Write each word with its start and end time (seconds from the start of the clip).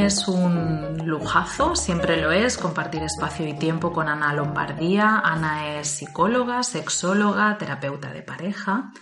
es 0.00 0.28
un 0.28 1.06
lujazo, 1.06 1.74
siempre 1.74 2.20
lo 2.20 2.32
es, 2.32 2.58
compartir 2.58 3.02
espacio 3.02 3.46
y 3.46 3.54
tiempo 3.54 3.92
con 3.92 4.08
Ana 4.08 4.32
Lombardía. 4.32 5.18
Ana 5.18 5.78
es 5.78 5.88
psicóloga, 5.88 6.62
sexóloga, 6.62 7.58
terapeuta 7.58 8.12
de 8.12 8.22
pareja 8.22 8.92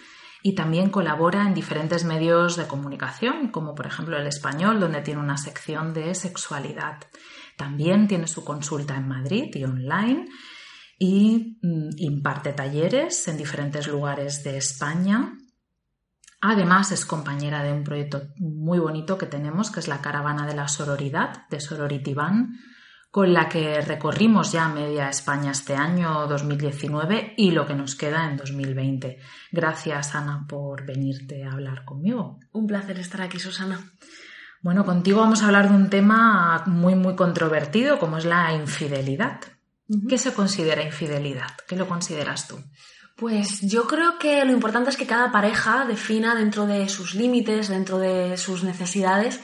y 0.42 0.54
también 0.54 0.90
colabora 0.90 1.42
en 1.42 1.54
diferentes 1.54 2.04
medios 2.04 2.56
de 2.56 2.66
comunicación, 2.66 3.48
como 3.48 3.74
por 3.74 3.86
ejemplo 3.86 4.16
el 4.16 4.26
español, 4.26 4.80
donde 4.80 5.00
tiene 5.00 5.20
una 5.20 5.36
sección 5.36 5.92
de 5.92 6.14
sexualidad. 6.14 6.98
También 7.56 8.08
tiene 8.08 8.26
su 8.26 8.44
consulta 8.44 8.96
en 8.96 9.08
Madrid 9.08 9.54
y 9.54 9.64
online 9.64 10.26
y 10.98 11.58
mm, 11.62 11.90
imparte 11.96 12.52
talleres 12.52 13.26
en 13.28 13.36
diferentes 13.36 13.88
lugares 13.88 14.44
de 14.44 14.56
España 14.56 15.36
Además, 16.48 16.92
es 16.92 17.04
compañera 17.04 17.64
de 17.64 17.72
un 17.72 17.82
proyecto 17.82 18.28
muy 18.36 18.78
bonito 18.78 19.18
que 19.18 19.26
tenemos, 19.26 19.72
que 19.72 19.80
es 19.80 19.88
la 19.88 20.00
Caravana 20.00 20.46
de 20.46 20.54
la 20.54 20.68
Sororidad, 20.68 21.48
de 21.50 21.58
Sorority 21.58 22.14
Van, 22.14 22.60
con 23.10 23.32
la 23.32 23.48
que 23.48 23.80
recorrimos 23.80 24.52
ya 24.52 24.68
media 24.68 25.08
España 25.08 25.50
este 25.50 25.74
año 25.74 26.28
2019 26.28 27.34
y 27.36 27.50
lo 27.50 27.66
que 27.66 27.74
nos 27.74 27.96
queda 27.96 28.30
en 28.30 28.36
2020. 28.36 29.18
Gracias, 29.50 30.14
Ana, 30.14 30.46
por 30.48 30.86
venirte 30.86 31.42
a 31.42 31.50
hablar 31.50 31.84
conmigo. 31.84 32.38
Un 32.52 32.68
placer 32.68 33.00
estar 33.00 33.22
aquí, 33.22 33.40
Susana. 33.40 33.80
Bueno, 34.62 34.84
contigo 34.84 35.22
vamos 35.22 35.42
a 35.42 35.46
hablar 35.46 35.68
de 35.68 35.74
un 35.74 35.90
tema 35.90 36.62
muy, 36.66 36.94
muy 36.94 37.16
controvertido, 37.16 37.98
como 37.98 38.18
es 38.18 38.24
la 38.24 38.52
infidelidad. 38.54 39.40
¿Qué 40.08 40.16
se 40.16 40.32
considera 40.32 40.84
infidelidad? 40.84 41.56
¿Qué 41.66 41.74
lo 41.74 41.88
consideras 41.88 42.46
tú? 42.46 42.56
Pues 43.16 43.62
yo 43.62 43.86
creo 43.86 44.18
que 44.18 44.44
lo 44.44 44.52
importante 44.52 44.90
es 44.90 44.96
que 44.98 45.06
cada 45.06 45.32
pareja 45.32 45.86
defina 45.86 46.34
dentro 46.34 46.66
de 46.66 46.86
sus 46.90 47.14
límites, 47.14 47.68
dentro 47.68 47.98
de 47.98 48.36
sus 48.36 48.62
necesidades, 48.62 49.40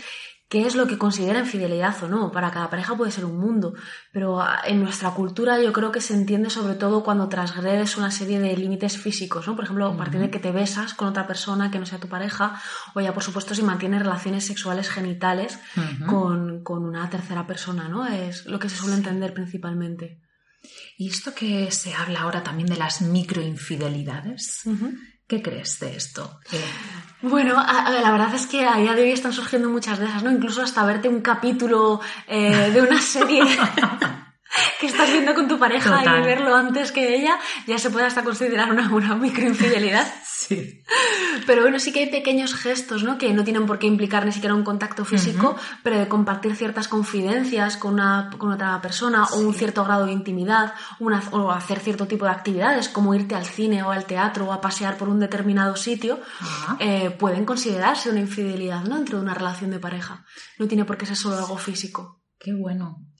qué 0.50 0.66
es 0.66 0.74
lo 0.74 0.86
que 0.86 0.98
considera 0.98 1.38
infidelidad 1.38 1.96
o 2.04 2.08
no. 2.08 2.30
Para 2.30 2.50
cada 2.50 2.68
pareja 2.68 2.94
puede 2.94 3.10
ser 3.10 3.24
un 3.24 3.38
mundo, 3.38 3.72
pero 4.12 4.42
ah, 4.42 4.60
en 4.66 4.82
nuestra 4.82 5.12
cultura 5.12 5.58
yo 5.58 5.72
creo 5.72 5.90
que 5.90 6.02
se 6.02 6.12
entiende 6.12 6.50
sobre 6.50 6.74
todo 6.74 7.02
cuando 7.02 7.30
transgredes 7.30 7.96
una 7.96 8.10
serie 8.10 8.38
de 8.38 8.54
límites 8.58 8.98
físicos, 8.98 9.48
¿no? 9.48 9.56
Por 9.56 9.64
ejemplo, 9.64 9.86
a 9.86 9.96
partir 9.96 10.20
de 10.20 10.30
que 10.30 10.38
te 10.38 10.52
besas 10.52 10.92
con 10.92 11.08
otra 11.08 11.26
persona 11.26 11.70
que 11.70 11.78
no 11.78 11.86
sea 11.86 11.98
tu 11.98 12.08
pareja, 12.08 12.60
o 12.94 13.00
ya 13.00 13.14
por 13.14 13.22
supuesto 13.22 13.54
si 13.54 13.62
mantienes 13.62 14.02
relaciones 14.02 14.44
sexuales 14.44 14.90
genitales 14.90 15.58
con, 16.06 16.62
con 16.62 16.84
una 16.84 17.08
tercera 17.08 17.46
persona, 17.46 17.88
¿no? 17.88 18.06
Es 18.06 18.44
lo 18.44 18.58
que 18.58 18.68
se 18.68 18.76
suele 18.76 18.96
entender 18.96 19.32
principalmente. 19.32 20.20
Y 20.96 21.08
esto 21.08 21.34
que 21.34 21.70
se 21.70 21.94
habla 21.94 22.20
ahora 22.20 22.42
también 22.42 22.68
de 22.68 22.76
las 22.76 23.02
microinfidelidades, 23.02 24.62
¿qué 25.26 25.42
crees 25.42 25.78
de 25.80 25.96
esto? 25.96 26.38
Bueno, 27.22 27.54
la 27.54 28.10
verdad 28.10 28.34
es 28.34 28.46
que 28.46 28.64
a 28.64 28.76
día 28.76 28.94
de 28.94 29.02
hoy 29.02 29.10
están 29.12 29.32
surgiendo 29.32 29.68
muchas 29.68 29.98
de 29.98 30.06
esas, 30.06 30.22
¿no? 30.22 30.30
Incluso 30.30 30.62
hasta 30.62 30.84
verte 30.84 31.08
un 31.08 31.20
capítulo 31.20 32.00
eh, 32.26 32.70
de 32.72 32.82
una 32.82 33.00
serie 33.00 33.42
que 34.80 34.86
estás 34.86 35.10
viendo 35.10 35.34
con 35.34 35.48
tu 35.48 35.58
pareja 35.58 36.02
y 36.02 36.22
verlo 36.22 36.54
antes 36.54 36.92
que 36.92 37.14
ella, 37.14 37.38
ya 37.66 37.78
se 37.78 37.90
puede 37.90 38.06
hasta 38.06 38.22
considerar 38.24 38.70
una, 38.70 38.92
una 38.92 39.14
microinfidelidad. 39.16 40.06
Sí. 40.42 40.82
Pero 41.46 41.62
bueno, 41.62 41.78
sí 41.78 41.92
que 41.92 42.00
hay 42.00 42.10
pequeños 42.10 42.54
gestos, 42.54 43.04
¿no? 43.04 43.16
Que 43.16 43.32
no 43.32 43.44
tienen 43.44 43.64
por 43.64 43.78
qué 43.78 43.86
implicar 43.86 44.26
ni 44.26 44.32
siquiera 44.32 44.56
un 44.56 44.64
contacto 44.64 45.04
físico, 45.04 45.54
pero 45.84 46.00
de 46.00 46.08
compartir 46.08 46.56
ciertas 46.56 46.88
confidencias 46.88 47.76
con, 47.76 47.94
una, 47.94 48.28
con 48.36 48.50
otra 48.50 48.80
persona 48.80 49.24
o 49.24 49.38
un 49.38 49.54
cierto 49.54 49.84
grado 49.84 50.06
de 50.06 50.12
intimidad 50.12 50.74
o 51.30 51.52
hacer 51.52 51.78
cierto 51.78 52.08
tipo 52.08 52.24
de 52.24 52.32
actividades 52.32 52.88
como 52.88 53.14
irte 53.14 53.36
al 53.36 53.46
cine 53.46 53.84
o 53.84 53.92
al 53.92 54.04
teatro 54.04 54.46
o 54.46 54.52
a 54.52 54.60
pasear 54.60 54.96
por 54.96 55.08
un 55.08 55.20
determinado 55.20 55.76
sitio, 55.76 56.20
eh, 56.80 57.10
pueden 57.10 57.44
considerarse 57.44 58.10
una 58.10 58.20
infidelidad, 58.20 58.82
¿no? 58.82 58.96
Dentro 58.96 59.18
de 59.18 59.22
una 59.22 59.34
relación 59.34 59.70
de 59.70 59.78
pareja. 59.78 60.24
No 60.58 60.66
tiene 60.66 60.84
por 60.84 60.98
qué 60.98 61.06
ser 61.06 61.16
solo 61.16 61.36
algo 61.36 61.56
físico. 61.56 62.24
Qué 62.36 62.52
bueno. 62.52 63.11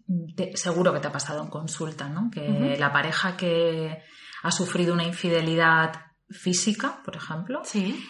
Seguro 0.55 0.93
que 0.93 1.01
te 1.01 1.09
ha 1.09 1.13
pasado 1.13 1.43
en 1.43 1.49
consulta, 1.49 2.09
¿no? 2.09 2.31
Que 2.31 2.77
la 2.79 2.93
pareja 2.93 3.37
que 3.37 4.03
ha 4.43 4.51
sufrido 4.51 4.95
una 4.95 5.05
infidelidad 5.05 5.93
física, 6.31 7.01
por 7.05 7.17
ejemplo, 7.17 7.63
sí. 7.65 8.05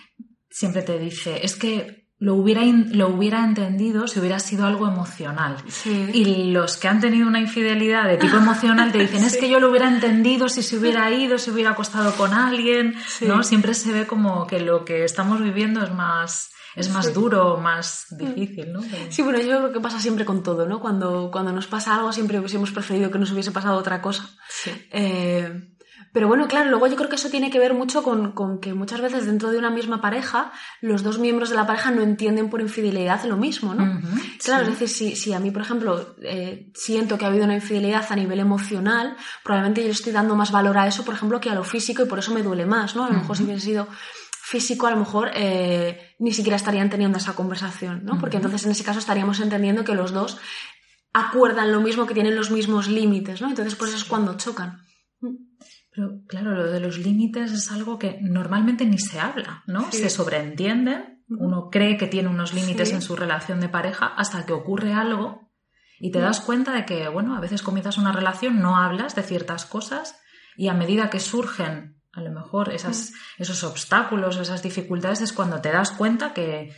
siempre 0.48 0.82
te 0.82 0.98
dice, 0.98 1.44
es 1.44 1.56
que 1.56 2.02
lo 2.22 2.36
hubiera, 2.36 2.62
lo 2.64 3.08
hubiera 3.08 3.44
entendido 3.44 4.06
si 4.06 4.20
hubiera 4.20 4.38
sido 4.38 4.64
algo 4.64 4.86
emocional. 4.86 5.56
Y 5.84 6.52
los 6.52 6.76
que 6.76 6.86
han 6.86 7.00
tenido 7.00 7.26
una 7.26 7.40
infidelidad 7.40 8.06
de 8.06 8.16
tipo 8.16 8.36
emocional 8.36 8.92
te 8.92 8.98
dicen, 8.98 9.24
es 9.24 9.36
que 9.36 9.50
yo 9.50 9.58
lo 9.58 9.70
hubiera 9.70 9.88
entendido 9.88 10.48
si 10.48 10.62
se 10.62 10.76
hubiera 10.76 11.10
ido, 11.10 11.36
si 11.36 11.50
hubiera 11.50 11.72
acostado 11.72 12.14
con 12.14 12.32
alguien, 12.32 12.94
¿no? 13.22 13.42
Siempre 13.42 13.74
se 13.74 13.92
ve 13.92 14.06
como 14.06 14.46
que 14.46 14.60
lo 14.60 14.84
que 14.84 15.02
estamos 15.02 15.42
viviendo 15.42 15.82
es 15.82 15.92
más 15.92 16.51
es 16.76 16.90
más 16.90 17.12
duro, 17.12 17.58
más 17.58 18.06
difícil, 18.10 18.72
¿no? 18.72 18.80
Sí, 19.10 19.22
bueno, 19.22 19.38
yo 19.40 19.58
creo 19.58 19.72
que 19.72 19.80
pasa 19.80 20.00
siempre 20.00 20.24
con 20.24 20.42
todo, 20.42 20.66
¿no? 20.66 20.80
Cuando, 20.80 21.30
cuando 21.30 21.52
nos 21.52 21.66
pasa 21.66 21.96
algo 21.96 22.12
siempre 22.12 22.38
hubiésemos 22.38 22.70
preferido 22.70 23.10
que 23.10 23.18
nos 23.18 23.32
hubiese 23.32 23.52
pasado 23.52 23.76
otra 23.76 24.00
cosa. 24.00 24.28
Sí. 24.48 24.70
Eh, 24.90 25.72
pero 26.12 26.28
bueno, 26.28 26.46
claro, 26.46 26.68
luego 26.68 26.86
yo 26.88 26.96
creo 26.96 27.08
que 27.08 27.16
eso 27.16 27.30
tiene 27.30 27.50
que 27.50 27.58
ver 27.58 27.72
mucho 27.72 28.02
con, 28.02 28.60
que 28.60 28.74
muchas 28.74 29.00
veces 29.00 29.24
dentro 29.24 29.50
de 29.50 29.56
una 29.56 29.70
misma 29.70 30.02
pareja, 30.02 30.52
los 30.82 31.02
dos 31.02 31.18
miembros 31.18 31.48
de 31.48 31.56
la 31.56 31.66
pareja 31.66 31.90
no 31.90 32.02
entienden 32.02 32.50
por 32.50 32.60
infidelidad 32.60 33.24
lo 33.24 33.38
mismo, 33.38 33.74
¿no? 33.74 34.00
claro, 34.44 34.70
es 34.70 34.78
decir, 34.78 35.16
si, 35.16 35.32
a 35.32 35.40
mí, 35.40 35.50
por 35.50 35.62
ejemplo, 35.62 36.14
eh, 36.22 36.70
siento 36.74 37.16
que 37.16 37.24
ha 37.24 37.28
habido 37.28 37.44
una 37.44 37.54
infidelidad 37.54 38.04
a 38.10 38.16
nivel 38.16 38.40
emocional, 38.40 39.16
probablemente 39.42 39.82
yo 39.84 39.90
estoy 39.90 40.12
dando 40.12 40.36
más 40.36 40.52
valor 40.52 40.76
a 40.76 40.86
eso, 40.86 41.02
por 41.02 41.14
ejemplo, 41.14 41.40
que 41.40 41.48
a 41.48 41.54
lo 41.54 41.64
físico 41.64 42.02
y 42.02 42.06
por 42.06 42.18
eso 42.18 42.34
me 42.34 42.42
duele 42.42 42.66
más, 42.66 42.94
¿no? 42.94 43.04
A 43.04 43.08
lo 43.08 43.14
mejor 43.14 43.34
si 43.34 43.44
hubiese 43.44 43.64
sido 43.64 43.88
físico, 44.52 44.86
a 44.86 44.90
lo 44.90 44.98
mejor 44.98 45.30
eh, 45.34 46.14
ni 46.18 46.32
siquiera 46.32 46.56
estarían 46.56 46.90
teniendo 46.90 47.16
esa 47.16 47.34
conversación, 47.34 48.04
¿no? 48.04 48.18
Porque 48.18 48.36
entonces 48.36 48.66
en 48.66 48.72
ese 48.72 48.84
caso 48.84 48.98
estaríamos 48.98 49.40
entendiendo 49.40 49.82
que 49.82 49.94
los 49.94 50.12
dos 50.12 50.38
acuerdan 51.14 51.72
lo 51.72 51.80
mismo, 51.80 52.06
que 52.06 52.12
tienen 52.12 52.36
los 52.36 52.50
mismos 52.50 52.86
límites, 52.86 53.40
¿no? 53.40 53.48
Entonces, 53.48 53.74
pues 53.76 53.90
eso 53.90 54.00
es 54.00 54.04
cuando 54.04 54.36
chocan. 54.36 54.82
Pero 55.90 56.20
claro, 56.28 56.54
lo 56.54 56.70
de 56.70 56.80
los 56.80 56.98
límites 56.98 57.50
es 57.50 57.72
algo 57.72 57.98
que 57.98 58.18
normalmente 58.20 58.84
ni 58.84 58.98
se 58.98 59.18
habla, 59.20 59.62
¿no? 59.66 59.90
Se 59.90 60.10
sobreentiende, 60.10 61.22
uno 61.28 61.70
cree 61.70 61.96
que 61.96 62.06
tiene 62.06 62.28
unos 62.28 62.52
límites 62.52 62.92
en 62.92 63.00
su 63.00 63.16
relación 63.16 63.58
de 63.58 63.70
pareja 63.70 64.06
hasta 64.06 64.44
que 64.44 64.52
ocurre 64.52 64.92
algo 64.92 65.50
y 65.98 66.10
te 66.10 66.18
das 66.18 66.40
cuenta 66.40 66.72
de 66.72 66.84
que, 66.84 67.08
bueno, 67.08 67.34
a 67.34 67.40
veces 67.40 67.62
comienzas 67.62 67.96
una 67.96 68.12
relación, 68.12 68.60
no 68.60 68.76
hablas 68.76 69.14
de 69.14 69.22
ciertas 69.22 69.64
cosas 69.64 70.20
y 70.58 70.68
a 70.68 70.74
medida 70.74 71.08
que 71.08 71.20
surgen 71.20 72.01
a 72.12 72.20
lo 72.20 72.30
mejor 72.30 72.72
esas, 72.72 73.12
esos 73.38 73.64
obstáculos, 73.64 74.36
esas 74.36 74.62
dificultades 74.62 75.22
es 75.22 75.32
cuando 75.32 75.60
te 75.60 75.72
das 75.72 75.92
cuenta 75.92 76.32
que, 76.32 76.74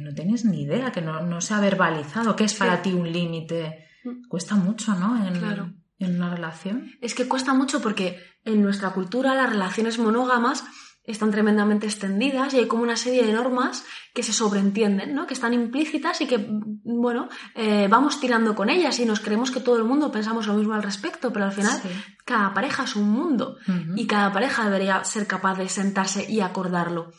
no 0.00 0.14
tienes 0.14 0.44
ni 0.44 0.62
idea, 0.62 0.92
que 0.92 1.02
no, 1.02 1.40
se 1.40 1.54
ha 1.54 1.60
verbalizado 1.60 2.34
qué 2.34 2.44
es 2.44 2.54
para 2.54 2.82
ti 2.82 2.92
un 2.92 3.10
límite. 3.12 3.86
Cuesta 4.28 4.54
mucho, 4.54 4.94
¿no? 4.94 5.18
claro 5.38 5.72
en 5.98 6.16
una 6.16 6.34
relación? 6.34 6.92
Es 7.00 7.14
que 7.14 7.28
cuesta 7.28 7.54
mucho 7.54 7.80
porque 7.80 8.18
en 8.44 8.62
nuestra 8.62 8.90
cultura 8.90 9.34
las 9.34 9.50
relaciones 9.50 9.98
monógamas 9.98 10.64
están 11.06 11.30
tremendamente 11.30 11.86
extendidas 11.86 12.52
y 12.54 12.58
hay 12.58 12.66
como 12.66 12.82
una 12.82 12.96
serie 12.96 13.24
de 13.24 13.32
normas 13.32 13.84
que 14.12 14.22
se 14.22 14.32
sobreentienden, 14.32 15.14
¿no? 15.14 15.26
que 15.26 15.34
están 15.34 15.54
implícitas 15.54 16.20
y 16.20 16.26
que, 16.26 16.44
bueno, 16.48 17.28
eh, 17.54 17.86
vamos 17.88 18.20
tirando 18.20 18.54
con 18.54 18.70
ellas 18.70 18.98
y 18.98 19.04
nos 19.04 19.20
creemos 19.20 19.50
que 19.50 19.60
todo 19.60 19.76
el 19.76 19.84
mundo 19.84 20.10
pensamos 20.10 20.46
lo 20.46 20.54
mismo 20.54 20.74
al 20.74 20.82
respecto, 20.82 21.32
pero 21.32 21.44
al 21.44 21.52
final 21.52 21.80
cada 22.24 22.52
pareja 22.52 22.84
es 22.84 22.96
un 22.96 23.10
mundo 23.10 23.56
y 23.94 24.06
cada 24.06 24.32
pareja 24.32 24.64
debería 24.64 25.04
ser 25.04 25.26
capaz 25.26 25.56
de 25.58 25.68
sentarse 25.68 26.30
y 26.30 26.40
acordarlo 26.40 27.12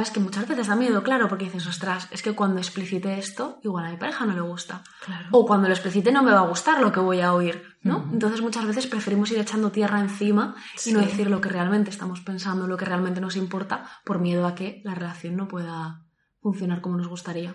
es 0.00 0.10
que 0.10 0.20
muchas 0.20 0.48
veces 0.48 0.68
da 0.68 0.76
miedo, 0.76 1.02
claro, 1.02 1.28
porque 1.28 1.44
dices, 1.44 1.66
ostras, 1.66 2.08
es 2.10 2.22
que 2.22 2.34
cuando 2.34 2.58
explicite 2.58 3.18
esto, 3.18 3.58
igual 3.62 3.84
a 3.84 3.90
mi 3.90 3.96
pareja 3.98 4.24
no 4.24 4.32
le 4.32 4.40
gusta. 4.40 4.82
O 5.30 5.46
cuando 5.46 5.68
lo 5.68 5.74
explicite 5.74 6.12
no 6.12 6.22
me 6.22 6.32
va 6.32 6.40
a 6.40 6.48
gustar 6.48 6.80
lo 6.80 6.92
que 6.92 7.00
voy 7.00 7.20
a 7.20 7.34
oír, 7.34 7.62
¿no? 7.82 8.08
Entonces 8.12 8.40
muchas 8.40 8.66
veces 8.66 8.86
preferimos 8.86 9.30
ir 9.30 9.38
echando 9.38 9.70
tierra 9.70 10.00
encima 10.00 10.54
y 10.86 10.92
no 10.92 11.00
decir 11.00 11.28
lo 11.28 11.40
que 11.40 11.50
realmente 11.50 11.90
estamos 11.90 12.20
pensando, 12.20 12.66
lo 12.66 12.76
que 12.76 12.86
realmente 12.86 13.20
nos 13.20 13.36
importa, 13.36 13.84
por 14.04 14.18
miedo 14.18 14.46
a 14.46 14.54
que 14.54 14.80
la 14.84 14.94
relación 14.94 15.36
no 15.36 15.48
pueda 15.48 16.06
funcionar 16.40 16.80
como 16.80 16.96
nos 16.96 17.08
gustaría. 17.08 17.54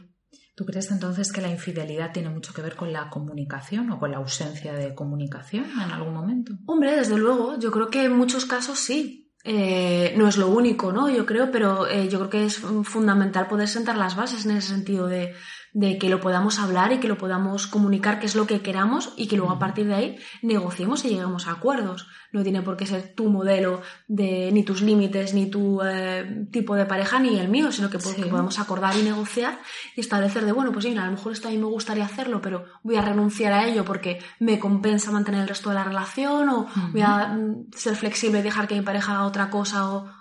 ¿Tú 0.58 0.66
crees 0.66 0.90
entonces 0.90 1.32
que 1.32 1.40
la 1.40 1.50
infidelidad 1.50 2.12
tiene 2.12 2.30
mucho 2.30 2.52
que 2.52 2.64
ver 2.64 2.76
con 2.76 2.92
la 2.92 3.12
comunicación 3.12 3.92
o 3.92 4.00
con 4.00 4.10
la 4.10 4.18
ausencia 4.18 4.74
de 4.74 4.96
comunicación 4.96 5.66
en 5.66 5.92
algún 5.92 6.16
momento? 6.16 6.54
Hombre, 6.66 6.96
desde 6.96 7.16
luego, 7.16 7.60
yo 7.60 7.72
creo 7.72 7.90
que 7.90 8.06
en 8.06 8.18
muchos 8.18 8.46
casos 8.46 8.80
sí. 8.80 9.27
Eh, 9.50 10.14
no 10.18 10.28
es 10.28 10.36
lo 10.36 10.50
único, 10.50 10.92
¿no? 10.92 11.10
Yo 11.10 11.26
creo, 11.26 11.50
pero 11.50 11.88
eh, 11.88 12.10
yo 12.10 12.20
creo 12.20 12.30
que 12.30 12.46
es 12.46 12.58
fundamental 12.58 13.48
poder 13.48 13.70
sentar 13.70 13.96
las 13.96 14.18
bases 14.18 14.46
en 14.46 14.58
ese 14.58 14.68
sentido 14.68 15.08
de, 15.08 15.36
de 15.78 16.00
que 16.00 16.10
lo 16.10 16.20
podamos 16.20 16.58
hablar 16.58 16.92
y 16.92 16.98
que 16.98 17.08
lo 17.08 17.20
podamos 17.20 17.68
comunicar 17.68 18.20
qué 18.20 18.26
es 18.26 18.34
lo 18.34 18.48
que 18.48 18.62
queramos 18.62 19.14
y 19.16 19.28
que 19.28 19.38
luego 19.38 19.52
a 19.52 19.60
partir 19.60 19.86
de 19.86 19.94
ahí 19.94 20.18
negociemos 20.42 21.06
y 21.06 21.10
lleguemos 21.10 21.48
a 21.48 21.52
acuerdos. 21.52 22.08
No 22.32 22.42
tiene 22.42 22.64
por 22.64 22.78
qué 22.78 22.88
ser 22.88 23.14
tu 23.14 23.30
modelo 23.30 23.84
de 24.08 24.52
ni 24.52 24.64
tus 24.64 24.82
límites, 24.82 25.36
ni 25.36 25.52
tu 25.52 25.80
eh, 25.84 26.48
tipo 26.52 26.74
de 26.74 26.88
pareja, 26.88 27.20
ni 27.20 27.38
el 27.38 27.48
mío, 27.50 27.72
sino 27.72 27.92
que, 27.92 28.00
podemos 28.00 28.58
acordar 28.58 28.98
y 28.98 29.04
negociar 29.04 29.60
y 29.96 30.02
establecer 30.02 30.46
de, 30.46 30.52
bueno, 30.52 30.72
pues 30.72 30.84
sí, 30.84 30.98
a 30.98 31.06
lo 31.06 31.12
mejor 31.12 31.34
esto 31.34 31.48
a 31.48 31.52
mí 31.52 31.60
me 31.60 31.66
gustaría 31.66 32.06
hacerlo, 32.06 32.42
pero 32.42 32.66
voy 32.82 32.96
a 32.96 33.04
renunciar 33.04 33.54
a 33.54 33.68
ello 33.68 33.86
porque 33.86 34.20
me 34.40 34.58
compensa 34.58 35.12
mantener 35.12 35.42
el 35.42 35.48
resto 35.48 35.70
de 35.70 35.76
la 35.76 35.84
relación 35.84 36.50
o 36.50 36.66
voy 36.92 37.02
a 37.02 37.28
mm, 37.28 37.68
ser 37.76 37.96
flexible 37.96 38.40
y 38.40 38.42
dejar 38.42 38.68
que 38.68 38.74
mi 38.74 38.82
pareja 38.82 39.12
haga 39.12 39.26
otra 39.26 39.52
cosa 39.52 39.92
o 39.92 40.17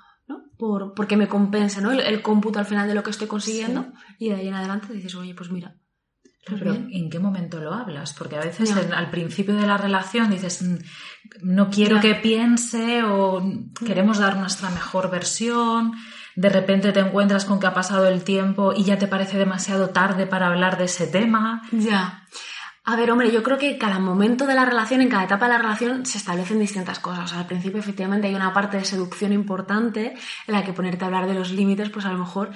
por, 0.58 0.94
porque 0.94 1.16
me 1.16 1.28
compensa 1.28 1.80
¿no? 1.80 1.92
el, 1.92 2.22
cómputo 2.22 2.58
al 2.58 2.66
final 2.66 2.88
de 2.88 2.94
lo 2.94 3.02
que 3.02 3.10
estoy 3.10 3.26
consiguiendo 3.26 3.92
y 4.18 4.30
de 4.30 4.36
ahí 4.36 4.48
en 4.48 4.54
adelante 4.54 4.92
dices, 4.92 5.14
oye, 5.14 5.34
pues 5.34 5.50
mira. 5.50 5.76
Pero 6.48 6.74
¿en 6.74 7.10
qué 7.10 7.18
momento 7.18 7.60
lo 7.60 7.74
hablas? 7.74 8.14
Porque 8.14 8.36
a 8.36 8.40
veces 8.40 8.72
al 8.72 9.10
principio 9.10 9.56
de 9.56 9.66
la 9.66 9.76
relación 9.76 10.30
dices, 10.30 10.62
mm, 10.62 10.76
no 11.42 11.70
quiero 11.70 12.00
que 12.00 12.14
piense 12.14 13.02
o 13.02 13.42
queremos 13.84 14.18
dar 14.18 14.36
nuestra 14.36 14.70
mejor 14.70 15.10
versión. 15.10 15.94
De 16.36 16.48
repente 16.48 16.92
te 16.92 17.00
encuentras 17.00 17.46
con 17.46 17.58
que 17.58 17.66
ha 17.66 17.74
pasado 17.74 18.06
el 18.06 18.22
tiempo 18.22 18.72
y 18.76 18.84
ya 18.84 18.96
te 18.96 19.08
parece 19.08 19.38
demasiado 19.38 19.90
tarde 19.90 20.26
para 20.26 20.46
hablar 20.46 20.78
de 20.78 20.84
ese 20.84 21.08
tema. 21.08 21.62
Ya. 21.72 22.22
A 22.88 22.94
ver, 22.94 23.10
hombre, 23.10 23.32
yo 23.32 23.42
creo 23.42 23.58
que 23.58 23.78
cada 23.78 23.98
momento 23.98 24.46
de 24.46 24.54
la 24.54 24.64
relación, 24.64 25.00
en 25.00 25.08
cada 25.08 25.24
etapa 25.24 25.46
de 25.46 25.54
la 25.54 25.58
relación, 25.58 26.06
se 26.06 26.18
establecen 26.18 26.60
distintas 26.60 27.00
cosas. 27.00 27.32
al 27.32 27.44
principio, 27.44 27.80
efectivamente, 27.80 28.28
hay 28.28 28.34
una 28.36 28.52
parte 28.52 28.76
de 28.76 28.84
seducción 28.84 29.32
importante 29.32 30.14
en 30.46 30.54
la 30.54 30.64
que 30.64 30.72
ponerte 30.72 31.02
a 31.02 31.08
hablar 31.08 31.26
de 31.26 31.34
los 31.34 31.50
límites, 31.50 31.90
pues 31.90 32.06
a 32.06 32.12
lo 32.12 32.18
mejor 32.18 32.52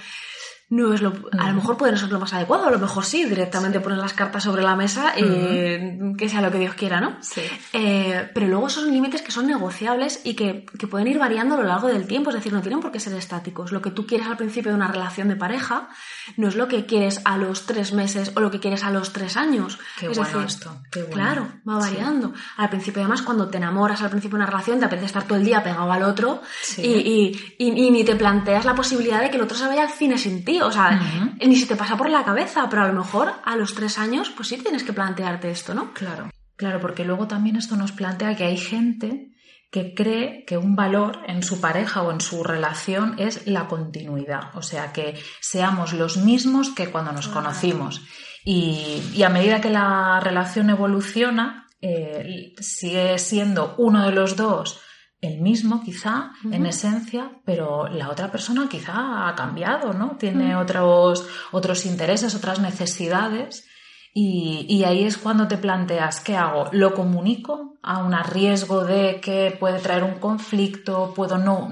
no 0.71 0.95
es 0.95 1.03
lo, 1.03 1.13
a 1.37 1.49
lo 1.49 1.55
mejor 1.55 1.77
puede 1.77 1.93
no 1.93 1.99
ser 1.99 2.13
lo 2.13 2.21
más 2.21 2.33
adecuado, 2.33 2.69
a 2.69 2.71
lo 2.71 2.79
mejor 2.79 3.05
sí, 3.05 3.25
directamente 3.25 3.81
poner 3.81 3.99
las 3.99 4.13
cartas 4.13 4.45
sobre 4.45 4.63
la 4.63 4.77
mesa 4.77 5.13
y 5.17 6.17
que 6.17 6.29
sea 6.29 6.41
lo 6.41 6.53
que 6.53 6.59
Dios 6.59 6.75
quiera, 6.75 7.01
¿no? 7.01 7.17
Sí. 7.21 7.43
Eh, 7.73 8.31
pero 8.33 8.47
luego 8.47 8.69
son 8.69 8.91
límites 8.93 9.21
que 9.23 9.33
son 9.33 9.49
negociables 9.49 10.21
y 10.23 10.35
que, 10.35 10.65
que, 10.79 10.87
pueden 10.87 11.09
ir 11.09 11.19
variando 11.19 11.57
a 11.57 11.59
lo 11.59 11.65
largo 11.65 11.89
del 11.89 12.07
tiempo, 12.07 12.31
es 12.31 12.37
decir, 12.37 12.53
no 12.53 12.63
tienen 12.63 12.79
por 12.79 12.93
qué 12.93 13.01
ser 13.01 13.15
estáticos. 13.15 13.73
Lo 13.73 13.83
que 13.83 13.91
tú 13.91 14.07
quieres 14.07 14.29
al 14.29 14.37
principio 14.37 14.71
de 14.71 14.77
una 14.77 14.87
relación 14.87 15.29
de 15.29 15.35
pareja 15.35 15.89
no 16.37 16.47
es 16.47 16.55
lo 16.55 16.69
que 16.69 16.87
quieres 16.87 17.21
a 17.25 17.37
los 17.37 17.67
tres 17.67 17.93
meses 17.93 18.31
o 18.37 18.41
lo 18.41 18.53
que 18.53 18.61
quieres 18.61 18.85
a 18.85 18.91
los 18.91 19.13
tres 19.13 19.37
años. 19.37 19.79
Qué 19.99 20.07
es 20.07 20.17
bueno 20.17 20.43
esto, 20.43 20.83
qué 20.93 21.01
bueno. 21.01 21.15
Claro, 21.15 21.49
va 21.69 21.79
variando. 21.79 22.33
Al 22.57 22.71
principio, 22.71 23.03
además, 23.03 23.23
cuando 23.23 23.49
te 23.49 23.57
enamoras 23.57 24.03
al 24.03 24.11
principio 24.11 24.39
de 24.39 24.45
una 24.45 24.51
relación, 24.51 24.79
te 24.79 24.85
apetece 24.85 25.07
estar 25.07 25.25
todo 25.25 25.37
el 25.37 25.45
día 25.45 25.65
pegado 25.65 25.91
al 25.91 26.05
otro 26.05 26.43
y, 26.79 26.89
y, 26.89 27.57
y, 27.59 27.91
ni 27.91 28.05
te 28.05 28.15
planteas 28.15 28.65
la 28.65 28.77
posibilidad 28.77 29.21
de 29.21 29.31
que 29.31 29.37
el 29.37 29.43
otro 29.43 29.57
se 29.57 29.67
vaya 29.67 29.83
al 29.83 29.91
cine 29.91 30.17
sin 30.17 30.45
ti. 30.45 30.60
O 30.67 30.73
sea, 30.73 31.01
ni 31.41 31.57
se 31.57 31.67
te 31.67 31.77
pasa 31.77 31.97
por 31.97 32.09
la 32.11 32.25
cabeza, 32.25 32.69
pero 32.69 32.83
a 32.83 32.89
lo 32.89 32.95
mejor 32.95 33.33
a 33.45 33.57
los 33.57 33.75
tres 33.75 33.99
años, 33.99 34.31
pues 34.31 34.49
sí 34.49 34.59
tienes 34.59 34.85
que 34.85 34.93
plantearte 34.93 35.51
esto, 35.51 35.75
¿no? 35.75 35.93
Claro, 35.93 36.31
claro, 36.57 36.81
porque 36.81 37.05
luego 37.05 37.27
también 37.27 37.57
esto 37.57 37.77
nos 37.77 37.93
plantea 37.93 38.37
que 38.37 38.45
hay 38.45 38.57
gente 38.57 39.31
que 39.71 39.95
cree 39.95 40.45
que 40.45 40.57
un 40.57 40.75
valor 40.75 41.21
en 41.27 41.43
su 41.43 41.61
pareja 41.61 42.03
o 42.03 42.11
en 42.11 42.21
su 42.21 42.43
relación 42.43 43.15
es 43.19 43.47
la 43.47 43.69
continuidad, 43.69 44.55
o 44.55 44.63
sea, 44.63 44.93
que 44.93 45.15
seamos 45.41 45.93
los 45.93 46.17
mismos 46.17 46.71
que 46.71 46.91
cuando 46.91 47.13
nos 47.13 47.29
conocimos. 47.29 48.03
Y, 48.45 49.23
a 49.23 49.29
medida 49.29 49.61
que 49.61 49.71
la 49.71 50.19
relación 50.21 50.71
evoluciona, 50.71 51.67
eh, 51.81 52.55
sigue 52.59 53.19
siendo 53.19 53.75
uno 53.79 54.05
de 54.05 54.13
los 54.13 54.37
dos 54.37 54.81
el 55.21 55.41
mismo 55.41 55.83
quizá 55.83 56.33
en 56.51 56.65
esencia, 56.65 57.31
pero 57.45 57.89
la 57.89 58.09
otra 58.09 58.31
persona 58.31 58.69
quizá 58.71 59.29
ha 59.29 59.35
cambiado, 59.35 59.93
¿no? 59.93 60.17
Tiene 60.17 60.57
otros, 60.57 61.27
otros 61.53 61.85
intereses, 61.85 62.35
otras 62.35 62.59
necesidades. 62.59 63.67
Y, 64.13 64.83
ahí 64.85 65.05
es 65.05 65.19
cuando 65.19 65.47
te 65.47 65.57
planteas, 65.57 66.21
¿qué 66.21 66.37
hago? 66.37 66.69
¿Lo 66.73 66.95
comunico 66.95 67.79
a 67.83 67.99
un 67.99 68.13
riesgo 68.25 68.85
de 68.85 69.21
que 69.21 69.57
puede 69.61 69.79
traer 69.79 70.05
un 70.05 70.19
conflicto? 70.19 71.13
¿Puedo 71.15 71.39
no 71.39 71.69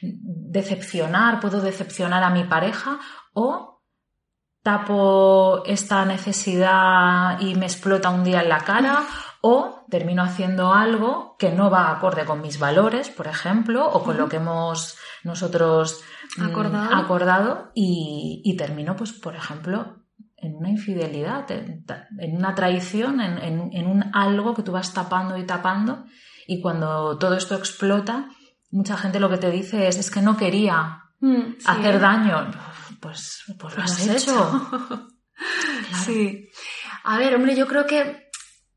decepcionar? 0.00 1.40
¿Puedo 1.40 1.60
decepcionar 1.60 2.24
a 2.24 2.30
mi 2.30 2.44
pareja? 2.44 2.98
¿O 3.34 3.82
tapo 4.62 5.62
esta 5.66 6.04
necesidad 6.04 7.38
y 7.40 7.54
me 7.54 7.66
explota 7.66 8.10
un 8.10 8.24
día 8.24 8.42
en 8.42 8.48
la 8.48 8.58
cara? 8.58 9.04
O 9.40 9.84
termino 9.88 10.22
haciendo 10.22 10.72
algo 10.72 11.36
que 11.38 11.52
no 11.52 11.70
va 11.70 11.90
acorde 11.90 12.24
con 12.24 12.40
mis 12.40 12.58
valores, 12.58 13.08
por 13.08 13.26
ejemplo, 13.26 13.88
o 13.88 14.02
con 14.02 14.16
lo 14.16 14.28
que 14.28 14.36
hemos 14.36 14.96
nosotros 15.22 16.02
mm, 16.36 16.74
acordado, 16.92 17.70
y, 17.74 18.54
termino, 18.56 18.96
pues, 18.96 19.12
por 19.12 19.36
ejemplo, 19.36 19.96
en 20.36 20.56
una 20.56 20.70
infidelidad, 20.70 21.50
en, 21.50 22.36
una 22.36 22.54
traición, 22.54 23.20
en, 23.20 23.86
un 23.86 24.04
algo 24.12 24.54
que 24.54 24.62
tú 24.62 24.72
vas 24.72 24.92
tapando 24.92 25.36
y 25.36 25.44
tapando 25.44 26.04
y 26.46 26.60
cuando 26.60 27.18
todo 27.18 27.36
esto 27.36 27.54
explota, 27.54 28.30
mucha 28.70 28.96
gente 28.96 29.20
lo 29.20 29.28
que 29.28 29.36
te 29.36 29.50
dice 29.50 29.86
es, 29.86 29.98
es 29.98 30.10
que 30.10 30.22
no 30.22 30.36
quería 30.36 31.02
mm, 31.20 31.58
hacer 31.66 32.00
daño. 32.00 32.50
Pues, 33.00 33.44
pues 33.58 33.76
lo 33.76 33.82
has, 33.82 34.06
hecho. 34.08 35.08
Sí. 36.04 36.48
A 37.04 37.16
ver, 37.16 37.36
hombre, 37.36 37.54
yo 37.54 37.68
creo 37.68 37.86
que 37.86 38.27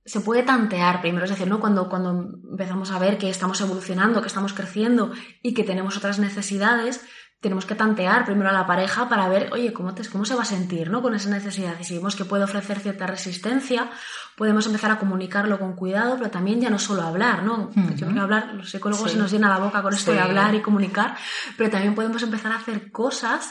se 0.06 0.22
puede 0.22 0.44
tantear 0.44 1.02
primero, 1.02 1.26
es 1.26 1.32
decir, 1.32 1.48
¿no? 1.48 1.60
Cuando, 1.60 1.90
cuando 1.90 2.40
empezamos 2.50 2.92
a 2.92 3.00
ver 3.00 3.18
que 3.18 3.30
estamos 3.30 3.62
evolucionando, 3.62 4.22
que 4.22 4.28
estamos 4.28 4.54
creciendo 4.54 5.12
y 5.42 5.54
que 5.54 5.64
tenemos 5.64 5.98
otras 5.98 6.20
necesidades, 6.20 7.06
tenemos 7.42 7.66
que 7.66 7.74
tantear 7.74 8.24
primero 8.24 8.50
a 8.50 8.54
la 8.54 8.68
pareja 8.68 9.10
para 9.10 9.28
ver, 9.28 9.50
oye, 9.52 9.74
cómo, 9.74 9.96
te, 9.96 10.08
cómo 10.08 10.26
se 10.26 10.36
va 10.36 10.44
a 10.44 10.46
sentir 10.46 10.92
¿no? 10.92 11.02
con 11.02 11.16
esa 11.16 11.30
necesidad. 11.30 11.74
Y 11.80 11.84
si 11.84 11.96
vemos 11.96 12.16
que 12.16 12.24
puede 12.24 12.44
ofrecer 12.44 12.80
cierta 12.80 13.08
resistencia, 13.08 13.90
podemos 14.36 14.68
empezar 14.68 14.92
a 14.92 15.00
comunicarlo 15.00 15.58
con 15.58 15.74
cuidado, 15.74 16.18
pero 16.18 16.30
también 16.30 16.62
ya 16.62 16.70
no 16.70 16.78
solo 16.78 17.02
hablar, 17.02 17.42
¿no? 17.42 17.72
Yo 17.96 18.08
creo 18.08 18.22
hablar, 18.22 18.54
los 18.54 18.70
psicólogos 18.70 19.12
se 19.12 19.18
nos 19.18 19.32
llena 19.32 19.50
la 19.50 19.58
boca 19.58 19.82
con 19.82 19.92
esto 19.92 20.12
de 20.12 20.20
hablar 20.20 20.54
y 20.54 20.62
comunicar, 20.62 21.18
pero 21.58 21.72
también 21.72 21.96
podemos 21.96 22.22
empezar 22.22 22.52
a 22.52 22.58
hacer 22.58 22.92
cosas 22.92 23.50